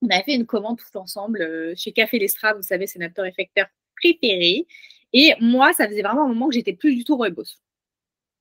[0.01, 3.67] on a fait une commande tout ensemble chez Café Lestra, vous savez, c'est notre torréfacteur
[3.97, 4.67] préféré.
[5.11, 7.57] Et moi, ça faisait vraiment un moment que j'étais plus du tout Roybos.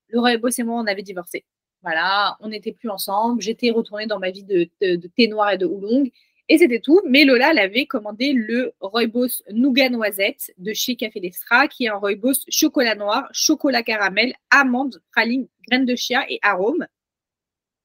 [0.09, 1.45] Le Roybos et moi, on avait divorcé.
[1.81, 3.41] Voilà, on n'était plus ensemble.
[3.41, 4.69] J'étais retournée dans ma vie de,
[5.15, 6.09] thé noir et de oolong.
[6.49, 6.99] Et c'était tout.
[7.05, 11.89] Mais Lola, elle avait commandé le Roybos Nougat Noisette de chez Café Lestra, qui est
[11.89, 16.87] un Roybos chocolat noir, chocolat caramel, amande, praline, graines de chia et arôme.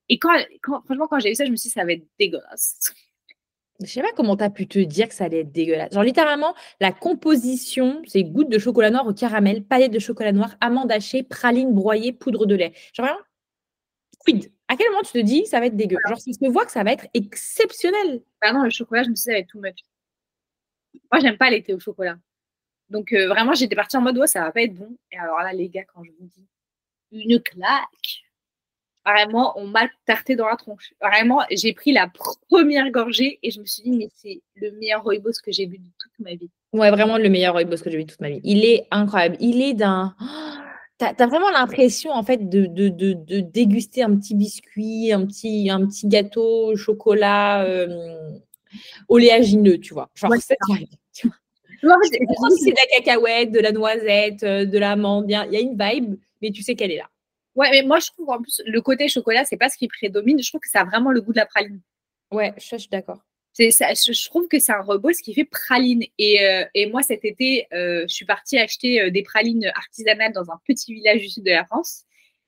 [0.09, 0.35] Et quand,
[0.85, 2.95] franchement, quand j'ai vu ça, je me suis dit, ça va être dégueulasse.
[3.81, 5.93] Je sais pas comment tu as pu te dire que ça allait être dégueulasse.
[5.93, 10.57] Genre, littéralement, la composition, c'est gouttes de chocolat noir au caramel, palettes de chocolat noir,
[10.61, 12.73] amandes hachées, praline broyée, poudre de lait.
[12.95, 13.21] Genre, vraiment,
[14.25, 14.54] quid?
[14.69, 15.99] À quel moment tu te dis ça va être dégueu?
[16.09, 18.23] Genre, ça se voit que ça va être exceptionnel.
[18.43, 19.79] Non, le chocolat, je me suis dit, ça va être too much.
[21.13, 22.17] Moi, j'aime pas l'été au chocolat.
[22.89, 24.97] Donc, euh, vraiment, j'étais partie en mode, ouais, ça va pas être bon.
[25.11, 26.47] Et alors là, les gars, quand je vous dis
[27.13, 28.25] une claque,
[29.07, 30.95] Vraiment, on m'a tarté dans la tronche.
[31.01, 32.11] Vraiment, j'ai pris la
[32.49, 35.77] première gorgée et je me suis dit, mais c'est le meilleur rooibos que j'ai bu
[35.77, 36.51] de toute ma vie.
[36.73, 38.41] Ouais, vraiment le meilleur rooibos que j'ai vu de toute ma vie.
[38.45, 39.37] Il est incroyable.
[39.41, 40.17] Il est d'un.
[40.99, 45.69] Tu as, vraiment l'impression, en fait, de, de, de, déguster un petit biscuit, un petit,
[45.69, 48.31] un petit gâteau au chocolat euh,
[49.09, 50.11] oléagineux, tu vois.
[50.15, 50.57] Genre, c'est
[51.83, 55.27] c'est de la cacahuète, de la noisette, euh, de l'amande.
[55.29, 57.11] Il y a une vibe, mais tu sais qu'elle est là.
[57.55, 60.43] Ouais, mais moi, je trouve en plus, le côté chocolat, c'est pas ce qui prédomine.
[60.43, 61.81] Je trouve que ça a vraiment le goût de la praline.
[62.33, 63.21] Ouais, je, suis d'accord.
[63.55, 66.03] Ça, je, trouve que c'est un ce qui fait praline.
[66.19, 70.33] Et, euh, et moi, cet été, euh, je suis partie acheter euh, des pralines artisanales
[70.33, 72.03] dans un petit village du sud de la France.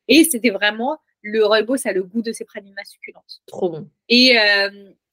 [0.08, 1.44] Et c'était vraiment, le
[1.76, 3.40] ça a le goût de ces pralines succulentes.
[3.46, 3.88] Trop bon.
[4.08, 4.36] Et,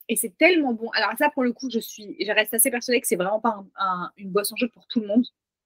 [0.08, 0.88] et c'est tellement bon.
[0.90, 3.64] Alors ça, pour le coup, je suis, je reste assez persuadée que c'est vraiment pas
[4.16, 5.24] une boisson chaude pour tout le monde.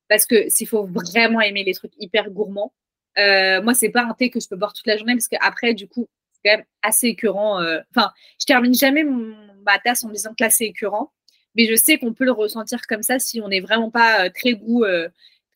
[0.08, 2.72] Parce que s'il faut vraiment aimer les trucs hyper gourmands,
[3.16, 5.88] moi, c'est pas un thé que je peux boire toute la journée parce qu'après, du
[5.88, 7.60] coup, c'est quand même assez écœurant.
[7.94, 8.10] Enfin,
[8.40, 9.34] je termine jamais mon,
[9.78, 11.12] tasse en disant que là, c'est écœurant.
[11.54, 14.30] Mais je sais qu'on peut le ressentir comme ça si on n'est vraiment pas euh,
[14.34, 14.84] très goût,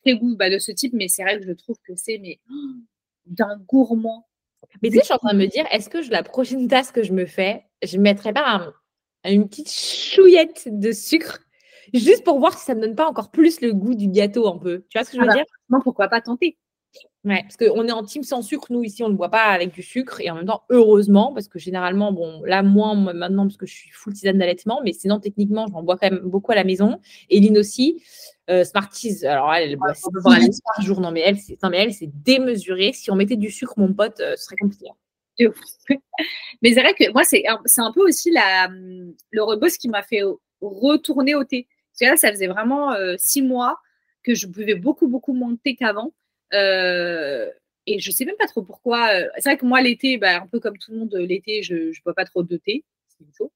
[0.05, 0.93] très goût bah, de ce type.
[0.93, 2.41] Mais c'est vrai que je trouve que c'est mais
[3.25, 4.27] d'un gourmand.
[4.83, 6.93] Mais tu sais, je suis en train de me dire, est-ce que la prochaine tasse
[6.93, 8.73] que je me fais, je mettrai pas
[9.25, 11.41] une petite chouillette de sucre
[11.95, 14.49] juste pour voir si ça ne me donne pas encore plus le goût du gâteau
[14.49, 14.85] un peu?
[14.89, 15.45] Tu vois ce que je veux ah bah, dire?
[15.69, 16.59] Non, pourquoi pas tenter?
[17.25, 18.67] Ouais, parce qu'on est en team sans sucre.
[18.71, 20.21] Nous, ici, on ne boit pas avec du sucre.
[20.21, 23.73] Et en même temps, heureusement, parce que généralement, bon, là, moins maintenant, parce que je
[23.73, 26.99] suis full tisane d'allaitement, mais sinon, techniquement, j'en bois quand même beaucoup à la maison.
[27.31, 28.03] Et Lynn aussi.
[28.51, 29.93] Euh, Smarties, alors elle, elle boit
[30.25, 31.01] par jour.
[31.01, 32.93] Non, mais elle, c'est, mais elle, c'est démesuré.
[32.93, 34.87] Si on mettait du sucre, mon pote, euh, ce serait compliqué.
[36.63, 40.03] mais c'est vrai que moi, c'est, c'est un peu aussi la, le rebus qui m'a
[40.03, 40.23] fait
[40.61, 41.69] retourner au thé.
[41.93, 43.79] Parce que là, ça faisait vraiment euh, six mois
[44.25, 46.13] que je buvais beaucoup, beaucoup moins de thé qu'avant.
[46.55, 47.51] Euh,
[47.87, 49.09] Et je sais même pas trop pourquoi.
[49.15, 51.63] euh, C'est vrai que moi, l'été, bah, un peu comme tout le monde, euh, l'été,
[51.65, 52.85] je ne bois pas trop de thé.
[53.09, 53.51] C'est une chose.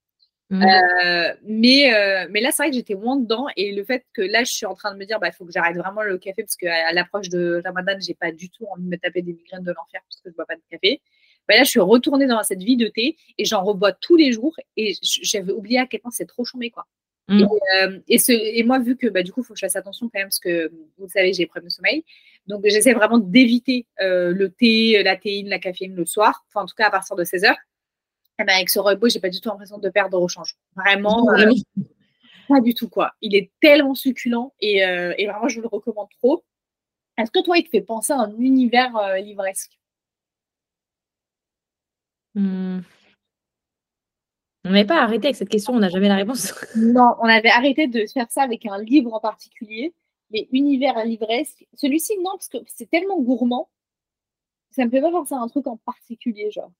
[0.51, 0.62] Mhm.
[0.64, 3.47] Euh, mais, euh, mais là, c'est vrai que j'étais moins dedans.
[3.57, 5.53] Et le fait que là, je suis en train de me dire, il faut que
[5.53, 8.82] j'arrête vraiment le café parce qu'à à l'approche de Ramadan, j'ai pas du tout envie
[8.84, 11.03] de me taper des migraines de l'enfer parce que je bois pas de café.
[11.49, 14.32] Bah là, je suis retournée dans cette vie de thé et j'en rebois tous les
[14.32, 14.57] jours.
[14.76, 16.86] Et j'avais oublié à quel point c'est trop chambé, quoi.
[17.29, 17.41] Mm.
[17.41, 17.45] Et,
[17.77, 19.77] euh, et, ce, et moi, vu que bah, du coup, il faut que je fasse
[19.77, 20.68] attention quand même parce que
[20.99, 22.05] vous le savez, j'ai des problèmes de sommeil.
[22.47, 26.45] Donc, j'essaie vraiment d'éviter euh, le thé, la théine, la caféine le soir.
[26.49, 27.57] Enfin, en tout cas, à partir de 16 heures.
[28.39, 30.57] Eh ben, avec ce rooibos, j'ai pas du tout l'impression de perdre au change.
[30.77, 31.53] Vraiment, euh,
[32.49, 33.12] pas du tout, quoi.
[33.22, 36.45] Il est tellement succulent et, euh, et vraiment, je vous le recommande trop.
[37.16, 39.79] Est-ce que toi, il te fait penser à un univers euh, livresque?
[42.35, 42.81] Hmm.
[44.67, 46.53] On n'avait pas arrêté avec cette question, on n'a jamais la réponse.
[46.77, 49.95] Non, on avait arrêté de faire ça avec un livre en particulier,
[50.33, 51.64] mais univers livresque.
[51.75, 53.69] Celui-ci, non, parce que c'est tellement gourmand.
[54.71, 56.73] Ça me fait pas penser à un truc en particulier, genre.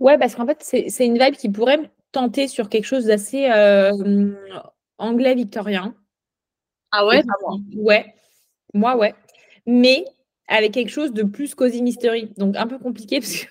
[0.00, 3.48] Ouais, parce qu'en fait, c'est une vibe qui pourrait me tenter sur quelque chose d'assez
[3.50, 4.32] euh,
[4.98, 5.94] anglais victorien.
[6.90, 7.58] Ah ouais, pas moi.
[7.76, 8.14] Ouais,
[8.74, 9.14] moi, ouais.
[9.66, 10.04] Mais
[10.48, 12.32] avec quelque chose de plus cozy mystery.
[12.36, 13.46] Donc, un peu compliqué parce que.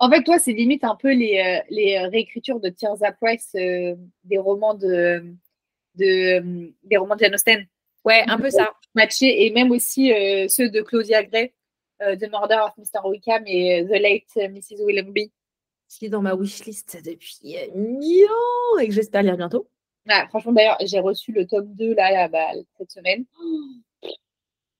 [0.00, 3.50] En fait, toi, c'est limite un peu les, euh, les euh, réécritures de Tirza Price
[3.54, 3.94] euh,
[4.24, 5.24] des romans de,
[5.96, 7.66] de euh, des romans de Jane Austen.
[8.04, 8.72] Ouais, un peu ça.
[8.94, 11.52] matchés et même aussi euh, ceux de Claudia Gray,
[12.02, 13.06] euh, The Murder of Mr.
[13.06, 14.82] Wickham et The Late Mrs.
[14.84, 15.30] Willoughby.
[15.88, 17.38] qui est dans ma wishlist depuis
[17.74, 19.68] mille ans et que j'espère lire bientôt.
[20.30, 22.46] Franchement, d'ailleurs, j'ai reçu le tome 2 là, là, bah,
[22.78, 23.26] cette semaine.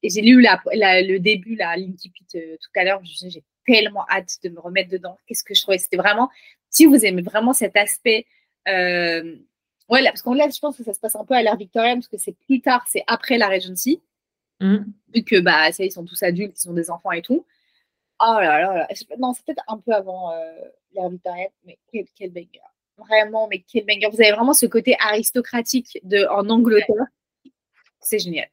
[0.02, 3.00] Et j'ai lu la, la- le début, là, l'Inkipit euh, tout à l'heure.
[3.04, 5.16] J'ai tellement hâte de me remettre dedans.
[5.26, 5.78] Qu'est-ce que je trouvais?
[5.78, 6.30] C'était vraiment,
[6.68, 8.26] si vous aimez vraiment cet aspect.
[8.68, 9.36] euh,
[9.88, 11.56] ouais, là, parce qu'en là, je pense que ça se passe un peu à l'ère
[11.56, 14.00] victorienne, parce que c'est plus tard, c'est après la Regency.
[14.60, 14.92] Mhm.
[15.14, 17.46] vu que bah ça, ils sont tous adultes, ils sont des enfants et tout.
[18.20, 18.88] Oh là là là.
[19.18, 20.52] Non, c'est peut-être un peu avant euh,
[20.92, 22.60] l'ère victorienne, mais quel, quel banger.
[22.98, 24.08] Vraiment, mais quel banger.
[24.12, 27.06] Vous avez vraiment ce côté aristocratique de, en Angleterre.
[28.00, 28.48] C'est génial.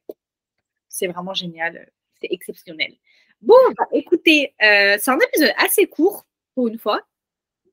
[0.88, 1.90] C'est vraiment génial.
[2.20, 2.94] C'est exceptionnel.
[3.40, 7.02] Bon, bah, écoutez, euh, c'est un épisode assez court pour une fois.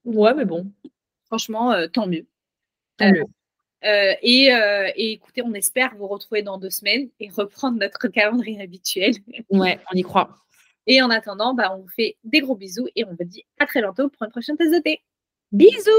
[0.03, 0.71] Ouais, mais bon.
[1.25, 2.25] Franchement, euh, tant mieux.
[2.97, 3.25] Tant mieux.
[3.83, 4.45] Euh, et,
[4.95, 9.13] et écoutez, on espère vous retrouver dans deux semaines et reprendre notre calendrier habituel.
[9.49, 10.35] Ouais, on y croit.
[10.87, 13.65] Et en attendant, bah, on vous fait des gros bisous et on vous dit à
[13.65, 15.01] très bientôt pour une prochaine tasse de thé.
[15.51, 15.91] Bisous